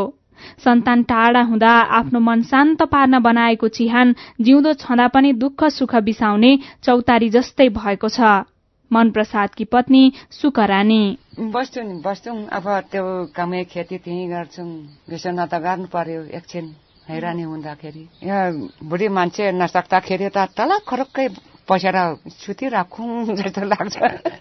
सन्तान 0.64 1.04
टाढा 1.04 1.42
हुँदा 1.42 1.72
आफ्नो 2.00 2.20
मन 2.20 2.42
शान्त 2.44 2.82
पार्न 2.84 3.20
बनाएको 3.20 3.68
चिहान 3.68 4.16
जिउँदो 4.40 4.74
छँदा 4.74 5.08
पनि 5.08 5.34
दुःख 5.34 5.64
सुख 5.74 5.96
बिसाउने 6.06 6.58
चौतारी 6.84 7.30
जस्तै 7.30 7.70
भएको 7.70 8.10
छ। 8.10 8.48
मनप्रसादकी 8.92 9.66
पत्नी 9.66 10.04
सुकरानी। 10.32 11.04
बस्छौँ 11.40 11.84
नि 11.84 12.02
बस्छौँ। 12.06 12.38
अब 12.48 12.68
त्यो 12.92 13.04
कमै 13.36 13.64
खेती 13.66 13.98
त्यहीँ 13.98 14.30
गर्छौँ। 14.30 14.70
यसो 15.12 15.32
न 15.32 15.46
त 15.50 15.60
गर्नु 15.60 15.88
पर्यो 15.92 16.22
एकछिन। 16.32 16.85
हैरानी 17.10 17.42
हुँदाखेरि। 17.44 18.08
यहाँ 18.24 18.52
बुढी 18.84 19.08
मान्छे 19.08 19.52
नसक्दाखेरि 19.52 20.30
त 20.30 20.46
तल 20.58 20.72
खरक्कै 20.88 21.28
पसेर 21.70 21.98
सुतिराखौँ 22.30 23.26
जस्तो 23.38 23.66
लाग्छ। 23.66 23.98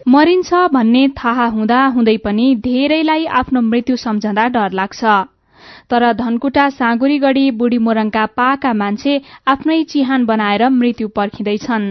मरिन्छ 0.09 0.50
भन्ने 0.72 1.03
थाहा 1.18 1.46
हुँदा 1.57 1.81
हुँदै 1.96 2.16
पनि 2.24 2.46
धेरैलाई 2.64 3.24
आफ्नो 3.40 3.61
मृत्यु 3.61 3.96
सम्झँदा 3.96 4.46
डर 4.57 4.72
लाग्छ। 4.72 5.05
तर 5.90 6.12
धनकुटा 6.12 6.68
साँगुरीगढी 6.70 7.50
बुढी 7.61 7.79
मोरङका 7.79 8.24
पाका 8.38 8.72
मान्छे 8.72 9.20
आफ्नै 9.46 9.83
चिहान 9.85 10.24
बनाएर 10.24 10.68
मृत्यु 10.70 11.09
पर्खिँदैछन्। 11.09 11.87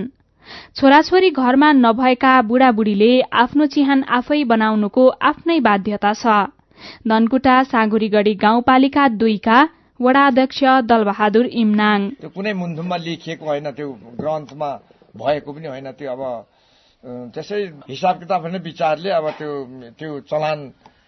छोराछोरी 0.76 1.30
घरमा 1.32 1.72
नभएका 1.74 2.34
बुढाबुढीले 2.42 3.12
आफ्नो 3.44 3.66
चिहान 3.74 4.04
आफै 4.18 4.44
बनाउनुको 4.44 5.08
आफ्नै 5.30 5.60
बाध्यता 5.60 6.14
छ। 6.14 6.26
धनकुटा 7.08 7.62
साँगुरीगढी 7.64 8.34
गाउँपालिका 8.36 9.08
दुईका 9.22 9.60
वडा 10.00 10.26
अध्यक्ष 10.28 10.60
दलबहादुर 10.90 11.46
इमनाङ। 11.54 12.00
त्यो 12.22 12.30
कुनै 12.30 12.54
मुन्धुममा 12.54 12.98
लेखिएको 12.98 13.46
होइन 13.46 13.72
त्यो 13.78 13.88
ग्रन्थमा 14.18 14.70
भएको 15.14 15.50
पनि 15.54 15.68
होइन 15.68 15.88
त्यो 15.94 16.10
अब 16.10 16.22
त्यसै 17.30 17.62
हिसाब 17.90 18.16
किताब 18.20 18.42
हुने 18.42 18.60
विचारले 18.60 19.10
अब 19.10 19.26
त्यो 19.38 19.52
त्यो 20.00 20.20
चलान 20.26 20.60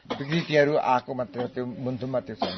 विकृतिहरू 0.06 0.74
आएको 0.78 1.12
मात्र 1.14 1.48
त्यो 1.56 1.66
मुन्धुममा 1.66 2.20
त्यो 2.20 2.36
छैन। 2.36 2.58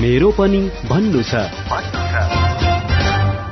मेरो 0.00 0.30
पनि 0.32 0.60
भन्नु 0.88 1.22
छ। 1.22 1.32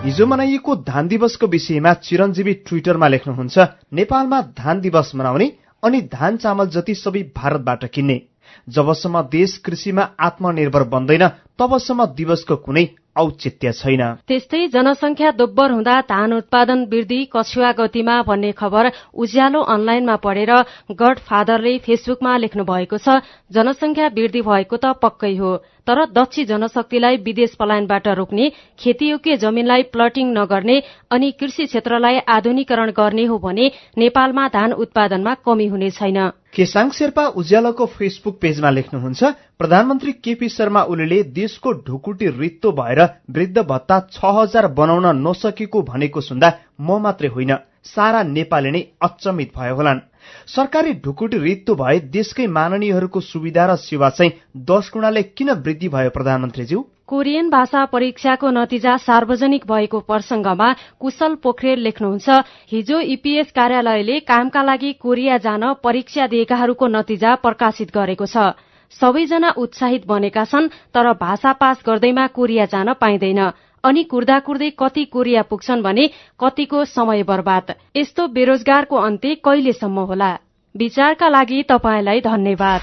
हिजो 0.04 0.26
मनाइएको 0.26 0.72
धान 0.82 1.08
दिवसको 1.08 1.46
विषयमा 1.46 1.92
चिरञ्जीवी 2.08 2.54
ट्विटरमा 2.66 3.08
लेख्नुहुन्छ 3.08 3.56
नेपालमा 3.92 4.40
धान 4.56 4.80
दिवस 4.80 5.12
मनाउने 5.14 5.48
अनि 5.82 6.00
धान 6.08 6.36
चामल 6.36 6.66
जति 6.72 6.94
सबै 6.94 7.22
भारतबाट 7.36 7.84
किन्ने। 7.84 8.31
जबसम्म 8.68 9.22
देश 9.30 9.56
कृषिमा 9.64 10.08
आत्मनिर्भर 10.20 10.82
बन्दैन 10.88 11.28
तबसम्म 11.58 12.06
दिवसको 12.16 12.56
कुनै 12.56 12.84
औचित्य 13.12 13.72
छैन। 13.72 14.02
त्यस्तै 14.24 14.60
जनसंख्या 14.68 15.30
दोब्बर 15.32 15.70
हुँदा 15.70 15.96
धान 16.08 16.32
उत्पादन 16.32 16.84
वृद्धि 16.88 17.20
कछुवा 17.32 17.72
गतिमा 17.72 18.14
भन्ने 18.22 18.52
खबर 18.52 18.90
उज्यालो 19.14 19.60
अनलाइनमा 19.68 20.16
पढेर 20.16 20.52
गड 20.96 21.18
फादरले 21.28 21.76
फेसबुकमा 21.78 22.36
लेख्नु 22.38 22.64
भएको 22.64 22.96
छ 22.98 23.20
जनसंख्या 23.52 24.06
वृद्धि 24.16 24.42
भएको 24.42 24.76
त 24.76 24.96
पक्कै 24.96 25.36
हो। 25.36 25.52
तर 25.86 26.04
दक्षी 26.12 26.44
जनशक्तिलाई 26.44 27.16
विदेश 27.24 27.54
पलायनबाट 27.54 28.08
रोक्ने 28.18 28.50
खेतीयोग्य 28.78 29.36
जमीनलाई 29.36 29.82
प्लटिङ 29.92 30.32
नगर्ने 30.32 30.76
अनि 31.10 31.30
कृषि 31.40 31.66
क्षेत्रलाई 31.66 32.18
आधुनिकरण 32.28 32.90
गर्ने 32.92 33.24
हो 33.26 33.38
भने 33.38 33.70
नेपालमा 33.98 34.46
धान 34.48 34.72
उत्पादनमा 34.84 35.34
कमी 35.46 35.66
हुने 35.66 35.90
छैन। 35.92 36.18
केसाङ 36.54 36.90
शेर्पा 36.90 37.24
उज्यालोको 37.40 37.86
फेसबुक 37.88 38.38
पेजमा 38.40 38.70
लेख्नुहुन्छ 38.70 39.32
प्रधानमन्त्री 39.58 40.12
केपी 40.24 40.48
शर्मा 40.48 40.82
ओलीले 40.92 41.22
देशको 41.32 41.72
ढुकुटी 41.86 42.28
रित्तो 42.38 42.72
भएर 42.72 43.02
वृद्ध 43.30 43.58
भत्ता 43.64 44.00
छ 44.12 44.32
हजार 44.38 44.66
बनाउन 44.78 45.06
नसकेको 45.26 45.82
भनेको 45.82 46.20
सुन्दा 46.20 46.52
म 46.80 47.00
मात्रै 47.02 47.28
होइन 47.28 47.54
सारा 47.86 48.22
नेपाली 48.28 48.70
नै 48.70 48.82
अचम्मित 49.02 49.52
भयो 49.56 49.74
होलान्। 49.76 50.00
सरकारी 50.46 50.92
ढुकुटी 51.04 51.38
रित्तो 51.38 51.74
भए 51.74 51.98
देशकै 52.12 52.46
माननीयहरूको 52.48 53.20
सुविधा 53.22 53.66
र 53.66 53.76
सेवा 53.78 54.08
चाहिँ 54.10 54.32
दश 54.56 54.90
गुणाले 54.94 55.22
किन 55.22 55.50
वृद्धि 55.50 55.88
भयो 55.88 56.10
प्रधानमन्त्रीज्यू? 56.10 56.80
कोरियन 57.06 57.48
भाषा 57.50 57.84
परीक्षाको 57.84 58.50
नतिजा 58.50 58.96
सार्वजनिक 58.96 59.66
भएको 59.66 60.00
प्रसंगमा 60.00 60.68
कुशल 61.00 61.34
पोखरेल 61.34 61.80
लेख्नुहुन्छ। 61.80 62.28
हिजो 62.72 63.00
इपीएस 63.14 63.50
कार्यालयले 63.52 64.18
कामका 64.20 64.62
लागि 64.62 64.92
कोरिया 64.92 65.36
जान 65.38 65.72
परीक्षा 65.84 66.26
दिएकाहरूको 66.26 66.86
नतिजा 66.88 67.34
प्रकाशित 67.34 67.90
गरेको 67.92 68.26
छ। 68.26 68.56
सबैजना 68.92 69.50
उत्साहित 69.56 70.06
बनेका 70.06 70.44
छन् 70.44 70.68
तर 70.94 71.12
भाषा 71.16 71.52
पास 71.52 71.82
गर्दैमा 71.86 72.26
कोरिया 72.26 72.64
जान 72.64 72.92
पाइँदैन। 72.92 73.40
अनि 73.84 74.02
कुर्दा 74.04 74.38
कुर्दै 74.38 74.70
कति 74.78 75.04
कोरिया 75.04 75.42
पुग्छन् 75.42 75.82
भने 75.82 76.10
कतिको 76.40 76.84
समय 76.84 77.22
बर्बाद। 77.22 77.74
यस्तो 77.96 78.26
बेरोजगारको 78.26 78.96
अन्त्य 78.96 79.34
कहिलेसम्म 79.34 79.98
होला? 79.98 80.38
विचारका 80.76 81.28
लागि 81.28 81.62
तपाईँलाई 81.62 82.20
धन्यवाद। 82.20 82.80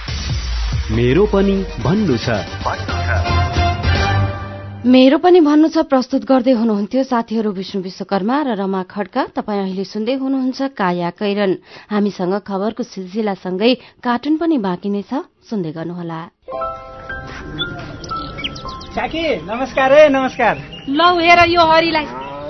मेरो 0.91 1.25
पनि 1.25 1.55
भन्नु 1.83 2.17
छ। 2.17 2.29
मेरो 4.85 5.17
पनि 5.17 5.39
भन्नु 5.39 5.67
छ 5.67 5.77
प्रस्तुत 5.77 6.25
गर्दै 6.25 6.51
हुनुहुन्थ्यो 6.51 7.03
साथीहरू 7.03 7.51
विष्णु 7.51 7.81
विश्वकर्मा 7.81 8.41
र 8.41 8.55
रमा 8.55 8.83
खड्का। 8.83 9.23
तपाईँ 9.35 9.61
अहिले 9.61 9.83
सुन्दै 9.83 10.13
हुनुहुन्छ 10.13 10.61
काया 10.61 11.09
कैरन। 11.09 11.51
हामीसँग 11.91 12.33
खबरको 12.47 12.83
सिलसिलासँगै 12.83 13.73
कार्टुन 14.03 14.37
पनि 14.37 14.57
बाँकी 14.57 14.89
नै 14.89 15.03
छ। 15.03 15.23
सुन्दै 15.49 15.71
गर्नुहोला। 15.71 16.19
नमस्कार 19.47 19.93
है 19.93 20.09
नमस्कार। 20.09 20.78
लौ 20.89 21.17
हेर 21.19 21.39
यो 21.49 21.61
हरिलाई। 21.61 22.05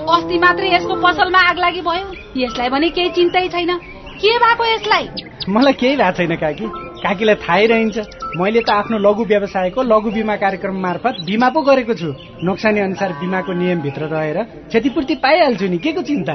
अस्ति 0.08 0.38
मात्रै 0.38 0.68
यसको 0.74 0.94
पसलमा 0.94 1.38
आग 1.38 1.58
लागि 1.58 1.80
भयो। 1.80 2.06
यसलाई 2.36 2.68
भने 2.68 2.88
केही 2.88 3.08
चिन्तै 3.08 3.48
छैन। 3.48 3.76
के 4.16 4.38
भएको 4.38 4.64
यसलाई? 4.64 5.08
मलाई 5.48 5.72
केही 5.72 5.96
भएको 5.96 6.16
छैन 6.16 6.36
काकी। 6.36 6.64
काकीलाई 7.04 7.34
थाहै 7.34 7.66
रहन्छ। 7.66 7.98
मैले 8.40 8.60
त 8.60 8.70
आफ्नो 8.70 8.98
लघु 8.98 9.24
व्यवसायको 9.24 9.82
लघु 9.82 10.10
बिमा 10.10 10.36
कार्यक्रम 10.36 10.80
मार्फत 10.80 11.14
बिमा 11.26 11.48
पो 11.48 11.60
गरेको 11.60 11.94
छु। 11.94 12.14
नोक्सानी 12.44 12.80
अनुसार 12.80 13.12
बिमाको 13.12 13.52
नियमभित्र 13.52 14.08
रहेर 14.08 14.42
क्षतिपूर्ति 14.72 15.14
पाइहाल्छु 15.14 15.66
नि। 15.68 15.78
के 15.78 15.92
को 15.92 16.02
चिन्ता? 16.02 16.34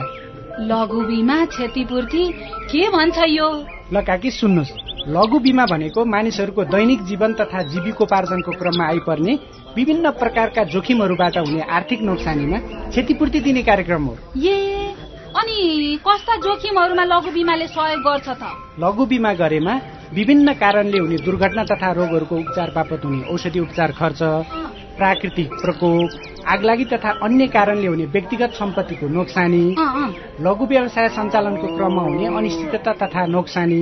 लघु 0.62 1.02
बिमा 1.02 1.46
क्षतिपूर्ति? 1.46 2.24
के 2.70 2.90
भन्छ 2.90 3.18
यो? 3.18 3.50
ल 3.94 4.02
काकी 4.02 4.30
सुन्नुहोस्। 4.32 4.85
लघु 5.08 5.40
बिमा 5.40 5.66
भनेको 5.70 6.04
मानिसहरूको 6.06 6.64
दैनिक 6.66 7.02
जीवन 7.06 7.34
तथा 7.40 7.62
जीविकोपार्जनको 7.72 8.52
क्रममा 8.52 8.86
आइपर्ने 8.86 9.34
विभिन्न 9.76 10.12
प्रकारका 10.22 10.64
जोखिमहरूबाट 10.74 11.38
हुने 11.38 11.62
आर्थिक 11.78 12.02
नोक्सानीमा 12.02 12.58
क्षतिपूर्ति 12.90 13.40
दिने 13.40 13.62
कार्यक्रम 13.64 14.04
हो। 14.06 14.14
ए 14.42 14.56
अनि 15.38 16.00
कस्ता 16.08 16.36
जोखिमहरूमा 16.42 17.04
लघु 17.06 17.32
बिमाले 17.32 17.68
सहयोग 17.68 18.02
गर्छ 18.02 18.28
त? 18.30 18.44
लघु 18.82 19.06
बिमा 19.06 19.34
गरेमा 19.42 19.74
विभिन्न 20.14 20.54
कारणले 20.64 20.98
हुने 20.98 21.18
दुर्घटना 21.26 21.64
तथा 21.72 21.92
रोगहरूको 22.00 22.36
उपचार 22.36 22.72
बापत 22.76 23.06
हुने 23.06 23.22
औषधि 23.34 23.60
उपचार 23.60 23.92
खर्च 24.00 24.22
प्राकृतिक 24.98 25.54
प्रकोप 25.62 26.10
आगलागी 26.50 26.86
तथा 26.94 27.12
अन्य 27.26 27.48
कारणले 27.54 27.88
हुने 27.88 28.06
व्यक्तिगत 28.16 28.52
सम्पत्तिको 28.58 29.08
नोक्सानी 29.14 29.64
लघु 30.46 30.66
व्यवसाय 30.66 31.08
सञ्चालनको 31.18 31.76
क्रममा 31.78 32.04
हुने 32.10 32.26
अनिश्चितता 32.38 32.94
तथा 33.06 33.26
नोक्सानी 33.38 33.82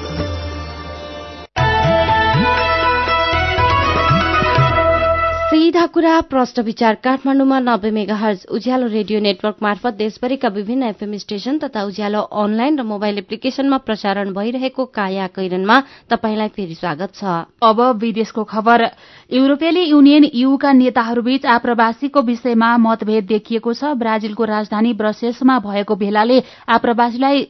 सीधा 5.71 5.85
कुरा 5.87 6.19
प्रश्न 6.27 6.61
विचार 6.61 6.95
काठमाडौँमा 6.99 7.59
नब्बे 7.59 7.89
मेगाहर्ज 7.95 8.39
उज्यालो 8.51 8.87
रेडियो 8.87 9.19
नेटवर्क 9.19 9.57
मार्फत 9.61 9.93
देशभरिका 9.95 10.47
विभिन्न 10.51 10.83
एफएम 10.83 11.15
स्टेशन 11.17 11.57
तथा 11.57 11.83
उज्यालो 11.87 12.21
अनलाइन 12.43 12.79
र 12.79 12.83
मोबाइल 12.83 13.17
एप्लिकेशनमा 13.17 13.77
प्रसारण 13.87 14.33
भइरहेको 14.35 14.85
काया 14.91 15.27
कैरनमा 15.31 15.79
तपाईंलाई 16.11 16.47
फेरि 16.51 16.75
स्वागत 16.75 17.15
छ। 17.15 17.23
अब 17.63 17.79
विदेशको 18.03 18.43
खबर। 18.43 18.83
युरोपेली 19.31 19.83
युनियन 19.85 20.29
यूका 20.35 20.71
नेताहरूबीच 20.75 21.45
आप्रवासीको 21.47 22.21
विषयमा 22.21 22.75
मतभेद 22.83 23.31
देखिएको 23.31 23.73
छ। 23.73 23.95
ब्राजिलको 23.95 24.43
राजधानी 24.43 24.93
ब्रसेल्समा 24.99 25.59
भएको 25.71 25.95
भेलाले 25.95 26.43
आप्रवासीलाई 26.67 27.47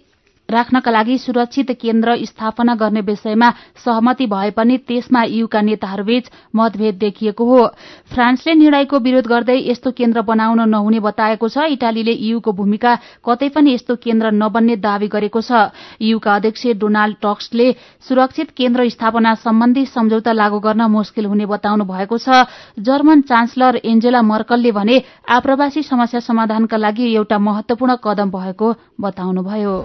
राख्नका 0.51 0.91
लागि 0.91 1.17
सुरक्षित 1.17 1.71
केन्द्र 1.81 2.15
स्थापना 2.25 2.75
गर्ने 2.75 3.01
विषयमा 3.01 3.49
सहमति 3.85 4.25
भए 4.27 4.49
पनि 4.51 4.77
त्यसमा 4.79 5.23
यूका 5.23 5.61
नेताहरूबीच 5.61 6.29
मतभेद 6.55 6.95
देखिएको 6.97 7.45
हो। 7.45 7.65
फ्रान्सले 8.11 8.53
निर्णयको 8.53 8.99
विरोध 8.99 9.27
गर्दै 9.27 9.57
यस्तो 9.61 9.91
केन्द्र 9.91 10.21
बनाउन 10.21 10.61
नहुने 10.69 10.99
बताएको 11.01 11.47
छ। 11.47 11.71
इटालीले 11.71 12.11
यूको 12.11 12.51
भूमिका 12.51 12.95
कतै 13.25 13.49
पनि 13.49 13.73
यस्तो 13.73 13.95
केन्द्र 13.97 14.31
नबन्ने 14.33 14.75
दावी 14.77 15.07
गरेको 15.07 15.41
छ। 15.41 15.71
यूका 16.01 16.35
अध्यक्ष 16.35 16.67
डोनाल्ड 16.77 17.15
टक्सले 17.21 17.71
सुरक्षित 18.07 18.51
केन्द्र 18.51 18.89
स्थापना 18.89 19.33
सम्बन्धी 19.39 19.85
सम्झौता 19.87 20.31
लागू 20.33 20.59
गर्न 20.59 20.81
मुस्किल 20.91 21.25
हुने 21.25 21.45
बताउनु 21.45 21.85
भएको 21.85 22.17
छ। 22.17 22.45
जर्मन 22.81 23.21
चान्सलर 23.23 23.81
एन्जेला 23.85 24.21
मर्कलले 24.23 24.71
भने 24.71 25.01
आप्रवासी 25.29 25.81
समस्या 25.83 26.19
समाधानका 26.21 26.77
लागि 26.77 27.13
एउटा 27.15 27.37
महत्वपूर्ण 27.39 27.95
कदम 28.03 28.29
भएको 28.31 28.73
बताउनुभयो। 29.01 29.75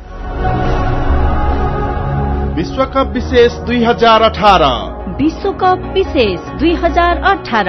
विश्वकप 2.57 3.11
विशेष 3.15 3.53
दुई 3.53 3.85
हजार 3.85 4.23
अठार। 4.23 4.63
विश्वकप 5.23 5.91
विशेष 5.95 6.41
दुई 6.41 6.75
हजार 6.75 7.19
अठार। 7.19 7.69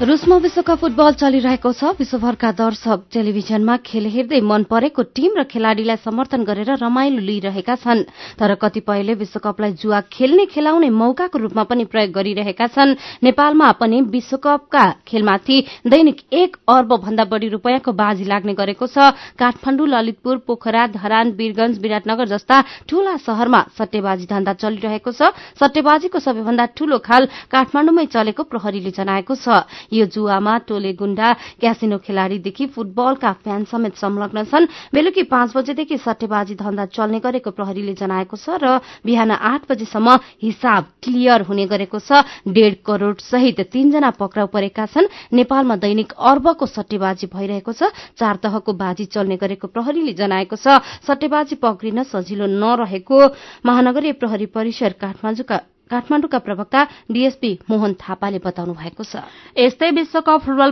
रुसमा 0.00 0.36
विश्वकप 0.40 0.78
फुटबल 0.80 1.12
चलिरहेको 1.20 1.70
छ। 1.76 1.92
विश्वभरका 1.92 2.50
दर्शक 2.56 3.12
टेलिभिजनमा 3.12 3.76
खेल 3.84 4.06
हेर्दै 4.08 4.40
मन 4.40 4.62
परेको 4.64 5.02
टीम 5.12 5.36
र 5.36 5.44
खेलाड़ीलाई 5.44 6.00
समर्थन 6.00 6.40
गरेर 6.40 6.80
रमाइलो 6.80 7.20
लिइरहेका 7.20 7.74
छन्। 7.76 8.08
तर 8.40 8.54
कतिपयले 8.56 9.14
विश्वकपलाई 9.20 9.72
जुवा 9.76 10.00
खेल्ने 10.08 10.46
खेलाउने 10.48 10.88
मौकाको 10.88 11.36
रूपमा 11.36 11.64
पनि 11.68 11.84
प्रयोग 11.84 12.10
गरिरहेका 12.16 12.66
छन्। 12.72 12.96
नेपालमा 13.20 13.68
पनि 13.76 14.00
विश्वकपका 14.08 14.84
खेलमाथि 15.04 15.56
दैनिक 15.84 16.18
एक 16.32 16.56
अर्ब 16.64 16.96
भन्दा 16.96 17.24
बढ़ी 17.28 17.48
रूपियाँको 17.60 17.92
बाजी 17.92 18.24
लाग्ने 18.24 18.56
गरेको 18.56 18.86
छ। 18.88 19.12
काठमाण्डु 19.36 19.84
ललितपुर 19.84 20.36
पोखरा 20.48 20.86
धरान 20.96 21.36
वीरगंज 21.36 21.76
विराटनगर 21.76 22.26
जस्ता 22.32 22.88
ठूला 22.88 23.16
शहरमा 23.20 23.60
सट्टेबाजी 23.76 24.26
धन्दा 24.32 24.52
चलिरहेको 24.64 25.12
छ। 25.12 25.28
सट्टेबाजीको 25.60 26.18
सबैभन्दा 26.24 26.64
ठूलो 26.72 26.98
खाल 27.04 27.28
काठमाण्डुमै 27.52 28.06
चलेको 28.08 28.48
प्रहरीले 28.48 28.96
जनाएको 28.96 29.36
छ। 29.36 29.68
यो 29.92 30.06
जुवामा 30.06 30.56
टोले 30.66 30.92
गुण्डा 30.94 31.32
क्यासिनो 31.60 31.98
खेलाड़ीदेखि 31.98 32.66
फुटबलका 32.74 33.32
फ्यान 33.42 33.64
समेत 33.64 33.94
संलग्न 33.96 34.44
छन्। 34.44 34.66
बेलुकी 34.94 35.22
पाँच 35.26 35.56
बजेदेखि 35.56 35.96
सट्टेबाजी 35.98 36.54
धन्दा 36.54 36.84
चल्ने 36.90 37.18
गरेको 37.20 37.50
प्रहरीले 37.50 37.94
जनाएको 37.94 38.36
छ 38.36 38.58
र 38.62 38.80
बिहान 39.04 39.30
आठ 39.30 39.70
बजेसम्म 39.70 40.08
हिसाब 40.42 40.82
क्लियर 41.02 41.42
हुने 41.42 41.66
गरेको 41.66 41.98
छ। 41.98 42.24
डेढ 42.46 42.74
करोड़ 42.86 43.16
सहित 43.20 43.60
तीनजना 43.72 44.10
पक्राउ 44.18 44.46
परेका 44.46 44.86
छन्। 44.86 45.10
नेपालमा 45.32 45.76
दैनिक 45.76 46.12
अर्बको 46.12 46.66
सट्टेबाजी 46.66 47.26
भइरहेको 47.26 47.72
छ। 47.72 47.90
चार 48.18 48.36
तहको 48.42 48.72
बाजी 48.72 49.04
चल्ने 49.06 49.36
गरेको 49.36 49.66
प्रहरीले 49.68 50.12
जनाएको 50.12 50.56
छ। 50.56 50.80
सट्टेबाजी 51.06 51.56
पक्रिन 51.58 52.02
सजिलो 52.04 52.46
नरहेको 52.46 53.18
महानगरीय 53.66 54.12
प्रहरी 54.12 54.46
परिसर 54.46 54.92
काठमाडौँका 55.00 55.58
काठमाण्डुका 55.90 56.38
प्रवक्ता 56.38 56.80
डीएसपी 57.10 57.50
मोहन 57.70 57.92
थापाले 57.98 58.38
बताउनु 58.38 58.74
भएको 58.74 59.04
छ। 59.04 59.26
यस्तै 59.58 59.90
विश्वकप 59.90 60.40
फुटबल 60.46 60.70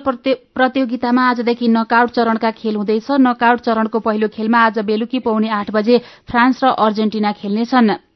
प्रतियोगितामा 0.55 1.23
आजदेखि 1.31 1.69
नकआउट 1.69 2.11
चरणका 2.17 2.51
खेल 2.55 2.75
हुँदैछ। 2.77 3.09
नकआउट 3.21 3.61
चरणको 3.61 3.99
पहिलो 3.99 4.29
खेलमा 4.31 4.59
आज 4.65 4.79
बेलुकी 4.87 5.19
पौने 5.21 5.49
आठ 5.51 5.71
बजे 5.71 5.99
फ्रान्स 6.31 6.65
र 6.65 6.67
अर्जेन्टिना 6.79 7.33
खेल्नेछन्। 7.35 8.08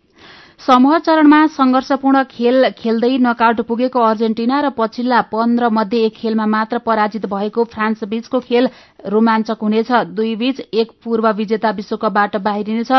समूह 0.62 0.98
चरणमा 0.98 1.38
संघर्षपूर्ण 1.48 2.22
खेल 2.30 2.64
खेल्दै 2.78 3.16
नकआउट 3.18 3.60
पुगेको 3.66 4.00
अर्जेन्टिना 4.00 4.60
र 4.62 4.68
पछिल्ला 4.78 5.20
पन्ध्र 5.32 5.68
मध्ये 5.68 6.04
एक 6.06 6.14
खेलमा 6.14 6.46
मात्र 6.46 6.78
पराजित 6.86 7.26
भएको 7.26 7.64
फ्रान्स 7.66 8.04
बीचको 8.06 8.40
खेल 8.40 8.68
रोमाञ्चक 9.02 9.58
हुनेछ। 9.58 9.90
दुई 10.14 10.34
बीच 10.38 10.60
एक 10.72 10.90
पूर्व 11.02 11.26
विजेता 11.34 11.70
विश्वकपबाट 11.74 12.36
बाहिरिनेछ। 12.38 12.92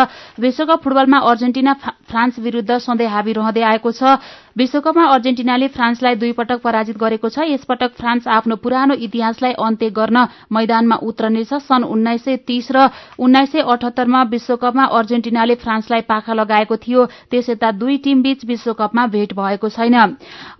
विश्वकप 0.43 0.83
फुटबलमा 0.83 1.17
अर्जेन्टिना 1.23 1.73
फ्रान्स 2.11 2.39
विरूद्ध 2.39 2.77
सधैँ 2.77 3.07
हावी 3.07 3.33
रहँदै 3.33 3.61
आएको 3.63 3.91
छ। 3.91 4.19
विश्वकपमा 4.57 5.05
अर्जेन्टिनाले 5.13 5.67
फ्रान्सलाई 5.67 6.15
दुई 6.15 6.31
पटक 6.35 6.59
पराजित 6.61 6.97
गरेको 6.99 7.29
छ। 7.29 7.47
यसपटक 7.47 7.95
फ्रान्स 7.95 8.27
आफ्नो 8.27 8.55
पुरानो 8.59 8.93
इतिहासलाई 8.99 9.53
अन्त्य 9.57 9.89
गर्न 9.89 10.27
मैदानमा 10.51 10.95
उत्रनेछ। 11.01 11.53
सन् 11.63 11.87
उन्नाइस 11.87 12.23
सय 12.25 12.37
तीस 12.43 12.67
र 12.75 12.89
उन्नाइस 13.17 13.51
सय 13.51 13.63
अठहत्तरमा 13.63 14.23
विश्वकपमा 14.35 14.83
अर्जेन्टिनाले 14.99 15.55
फ्रान्सलाई 15.55 16.01
पाखा 16.11 16.33
लगाएको 16.33 16.75
थियो। 16.77 17.05
त्यस 17.31 17.49
यता 17.53 17.71
दुई 17.73 17.97
टीमबीच 18.03 18.45
विश्वकपमा 18.45 19.05
भेट 19.07 19.33
भएको 19.35 19.69
छैन। 19.69 19.95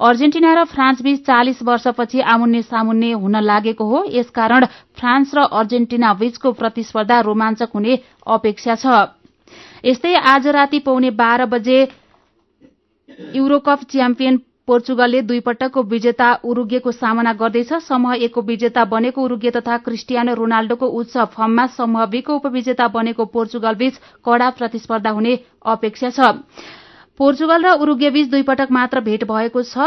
अर्जेन्टिना 0.02 0.54
र 0.54 0.64
फ्रान्सबीच 0.70 1.26
चालिस 1.26 1.64
वर्षपछि 1.64 2.20
आमुन्ने 2.30 2.62
सामुन्ने 2.64 3.12
हुन 3.18 3.36
लागेको 3.44 3.86
हो। 3.86 4.04
यसकारण 4.12 4.66
फ्रान्स 4.96 5.36
र 5.36 5.50
अर्जेन्टिना 5.54 6.14
बीचको 6.16 6.52
प्रतिस्पर्धा 6.54 7.20
रोमाञ्चक 7.24 7.70
हुने 7.74 8.00
अपेक्षा 8.30 8.76
छ। 8.78 8.86
यस्तै 9.86 10.16
आज 10.16 10.48
राति 10.56 10.80
पौने 10.82 11.10
बाह्र 11.14 11.46
बजे 11.48 11.78
युरोकप 13.36 13.80
च्याम्पियन 13.92 14.38
पोर्चुगलले 14.68 15.22
दुई 15.22 15.40
पटकको 15.44 15.82
विजेता 15.84 16.28
उरुगेको 16.42 16.92
सामना 16.94 17.34
गर्दैछ। 17.34 17.74
समूह 17.84 18.16
एकको 18.18 18.42
विजेता 18.44 18.86
बनेको 18.88 19.22
उरुगे 19.22 19.52
तथा 19.52 19.78
क्रिस्टियानो 19.84 20.34
रोनाल्डोको 20.34 20.88
उच्च 21.00 21.18
फर्ममा 21.36 21.66
समूह 21.76 22.06
बीको 22.08 22.36
उपविजेता 22.36 22.88
बनेको 22.90 23.26
पोर्चुगल 23.28 23.76
बीच 23.76 23.98
कड़ा 24.26 24.50
प्रतिस्पर्धा 24.50 25.10
हुने 25.12 25.34
अपेक्षा 25.68 26.10
छ। 26.10 26.32
पोर्चुगल 27.20 27.66
र 27.66 27.72
उरुगे 27.78 28.10
बीच 28.10 28.30
दुई 28.30 28.42
पटक 28.42 28.68
मात्र 28.72 29.00
भेट 29.00 29.24
भएको 29.24 29.62
छ। 29.64 29.78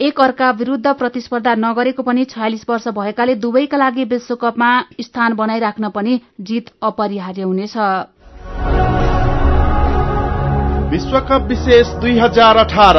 एक 0.00 0.20
अर्का 0.20 0.50
विरूद्ध 0.50 0.86
प्रतिस्पर्धा 0.86 1.54
नगरेको 1.54 2.02
पनि 2.02 2.24
छयालिस 2.24 2.64
वर्ष 2.68 2.88
भएकाले 2.88 3.34
दुवैका 3.34 3.76
लागि 3.76 4.04
विश्वकपमा 4.04 4.70
स्थान 5.00 5.34
बनाइराख्न 5.34 5.88
पनि 5.88 6.20
जित 6.40 6.70
अपरिहार्य 6.82 7.42
हुनेछ। 7.42 7.76
विश्वकप 10.90 11.46
विशेष 11.48 11.86
दुई 12.00 12.18
हजार 12.18 12.56
अठार। 12.56 12.98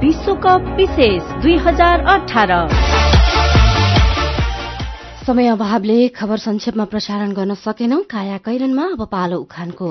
विश्वकप 0.00 0.74
विशेष 0.76 1.22
दुई 1.42 1.56
हजार 1.58 2.00
अठार। 2.06 2.50
समय 5.26 5.46
अभावले 5.46 6.08
खबर 6.08 6.38
संक्षेपमा 6.38 6.84
प्रसारण 6.84 7.32
गर्न 7.32 7.54
सकेनौं। 7.54 8.00
काया 8.10 8.36
कैरनमा 8.38 8.84
अब 8.84 9.04
पालो 9.06 9.36
उखानको। 9.36 9.88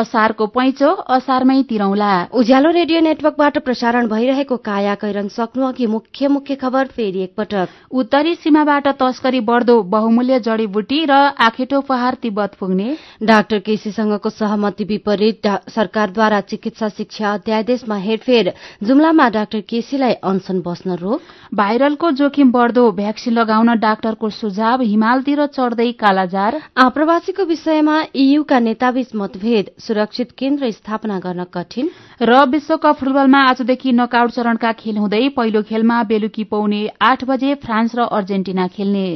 असारको 0.00 0.46
पैँचो 0.46 0.90
असारमै 1.14 1.60
तिरौला। 1.70 2.12
उज्यालो 2.32 2.70
रेडियो 2.72 3.00
नेटवर्कबाट 3.00 3.58
प्रसारण 3.64 4.06
भइरहेको 4.08 4.56
काया 4.64 4.94
कैरन 5.02 5.28
सक्नु 5.28 5.66
अघि 5.66 5.86
मुख्य 5.86 6.28
मुख्य 6.28 6.54
खबर 6.62 6.86
फेरि 6.96 7.22
एकपटक। 7.22 7.68
उत्तरी 7.92 8.34
सीमाबाट 8.34 8.88
तस्करी 9.00 9.40
बढ्दो 9.50 9.76
बहुमूल्य 9.94 10.38
जडीबुटी 10.40 11.04
र 11.10 11.18
आखेटो 11.46 11.80
पहाड़ 11.88 12.14
तिब्बत 12.22 12.54
पुग्ने 12.60 12.96
डाक्टर 13.22 13.58
केसीसँगको 13.66 14.30
सहमति 14.30 14.84
विपरीत 14.84 15.46
सरकारद्वारा 15.74 16.40
चिकित्सा 16.48 16.88
शिक्षा 16.96 17.32
अध्यादेशमा 17.34 17.96
हेरफेर। 18.06 18.52
जुम्लामा 18.82 19.28
डाक्टर 19.36 19.60
केसीलाई 19.68 20.12
अनसन 20.24 20.60
बस्न 20.66 20.96
रोक। 21.02 21.20
भाइरलको 21.54 22.10
जोखिम 22.18 22.52
बढ्दो 22.52 22.90
भ्याक्सिन 22.92 23.34
लगाउन 23.34 23.74
डाक्टरको 23.78 24.30
सुझाव 24.32 24.82
हिमालतिर 24.82 25.46
चढ्दै 25.48 25.90
कालाजार। 26.00 26.60
आप्रवासीको 26.78 27.44
विषयमा 27.44 28.00
ईयूका 28.16 28.58
नेताबीच 28.60 29.14
मतभेद। 29.14 29.70
सुरक्षित 29.82 30.30
केन्द्र 30.38 30.70
स्थापना 30.70 31.18
गर्न 31.18 31.44
कठिन। 31.54 31.90
र 32.22 32.44
विश्वकप 32.48 32.96
फुटबलमा 33.00 33.40
आजदेखि 33.48 33.92
नकआउट 33.92 34.30
चरणका 34.30 34.72
खेल 34.80 34.96
हुँदै 34.98 35.28
पहिलो 35.36 35.62
खेलमा 35.62 36.02
बेलुकी 36.04 36.44
पौने 36.46 36.82
आठ 37.02 37.24
बजे 37.24 37.54
फ्रान्स 37.64 37.94
र 37.94 38.06
अर्जेन्टिना 38.12 38.66
खेल्ने। 38.68 39.06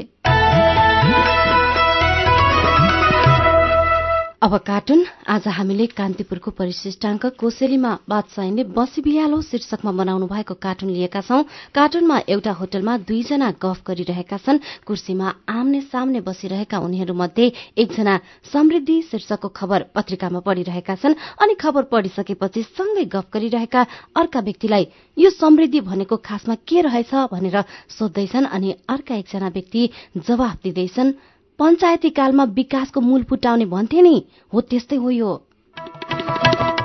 अब 4.46 4.56
कार्टुन 4.62 5.00
आज 5.26 5.46
हामीले 5.50 5.86
कान्तिपुरको 5.90 6.50
परिशिष्टाङ्क 6.54 7.34
कोसेलीमा 7.34 7.90
बादशाहीले 8.06 8.64
बसी 8.70 9.02
बिहालो 9.02 9.40
शीर्षकमा 9.42 9.92
बनाउनु 9.98 10.26
भएको 10.30 10.54
कार्टुन 10.54 10.90
लिएका 10.94 11.20
छौं। 11.20 11.42
कार्टुनमा 11.74 12.18
एउटा 12.30 12.52
होटलमा 12.54 12.96
दुईजना 13.10 13.50
गफ 13.58 13.82
गरिरहेका 13.82 14.38
छन्। 14.38 14.62
कुर्सीमा 14.86 15.34
आम्ने 15.50 15.80
सामने 15.90 16.20
बसिरहेका 16.22 16.78
उनीहरूमध्ये 16.78 17.52
एकजना 17.74 18.14
समृद्धि 18.46 19.02
शीर्षकको 19.10 19.48
खबर 19.50 19.90
पत्रिकामा 19.90 20.40
पढ़िरहेका 20.46 20.94
छन् 20.94 21.18
अनि 21.42 21.54
खबर 21.58 21.90
पढिसकेपछि 21.90 22.62
सँगै 22.70 23.04
गफ 23.10 23.26
गरिरहेका 23.34 23.86
अर्का 24.14 24.40
व्यक्तिलाई 24.46 24.86
यो 25.18 25.30
समृद्धि 25.42 25.80
भनेको 25.90 26.16
खासमा 26.22 26.54
के 26.62 26.86
रहेछ 26.86 27.14
भनेर 27.34 27.64
सोध्दैछन् 27.98 28.46
अनि 28.46 28.76
अर्का 28.86 29.14
एकजना 29.16 29.48
व्यक्ति 29.50 29.90
जवाफ 30.22 30.62
दिँदैछन्। 30.62 31.12
पञ्चायती 31.58 32.10
कालमा 32.10 32.44
विकासको 32.52 33.00
मूल 33.00 33.22
फुटाउने 33.28 33.66
भन्थे 33.66 34.00
नि 34.02 34.24
हो 34.52 34.60
त्यस्तै 34.60 34.96
हो 34.96 35.10
यो। 35.10 35.42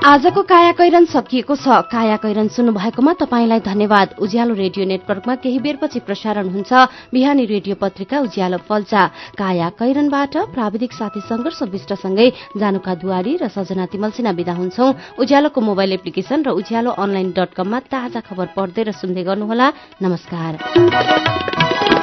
आजको 0.02 0.42
काया 0.44 0.72
कैरन 0.74 1.06
सकिएको 1.06 1.56
छ। 1.56 1.86
काया 1.86 2.18
कैरन 2.18 2.48
सुन्नु 2.50 2.74
भएकोमा 2.74 3.14
तपाईँलाई 3.22 3.60
धन्यवाद। 3.62 4.18
उज्यालो 4.18 4.54
रेडियो 4.58 4.86
नेटवर्कमा 4.86 5.36
केही 5.46 5.60
बेरपछि 5.62 6.00
प्रसारण 6.02 6.50
हुन्छ। 6.50 6.74
बिहानी 7.14 7.46
रेडियो 7.46 7.76
पत्रिका 7.78 8.20
उज्यालो 8.26 8.58
फल्चा। 8.66 9.06
काया 9.38 9.70
कैरनबाट 9.78 10.38
प्राविधिक 10.58 10.94
साथी 10.94 11.22
संघर्ष 11.22 11.62
विष्टसँगै 11.70 12.58
जानुका 12.58 12.96
दुवारी 12.98 13.38
र 13.38 13.48
सजना 13.54 13.86
तिमल 13.94 14.10
सिन्हा 14.18 14.34
विदा 14.34 14.54
हुन्छौ। 14.58 15.22
उज्यालोको 15.22 15.62
मोबाइल 15.62 15.92
एप्लिकेशन 16.02 16.44
र 16.44 16.50
उज्यालो 16.58 16.92
अनलाइन 16.98 17.32
डट 17.38 17.54
कममा 17.54 17.80
ताजा 17.86 18.26
खबर 18.26 18.58
पढ्दै 18.58 18.90
र 18.90 18.92
सुन्दै 18.98 19.22
गर्नुहोला। 19.22 19.68
नमस्कार। 20.02 22.01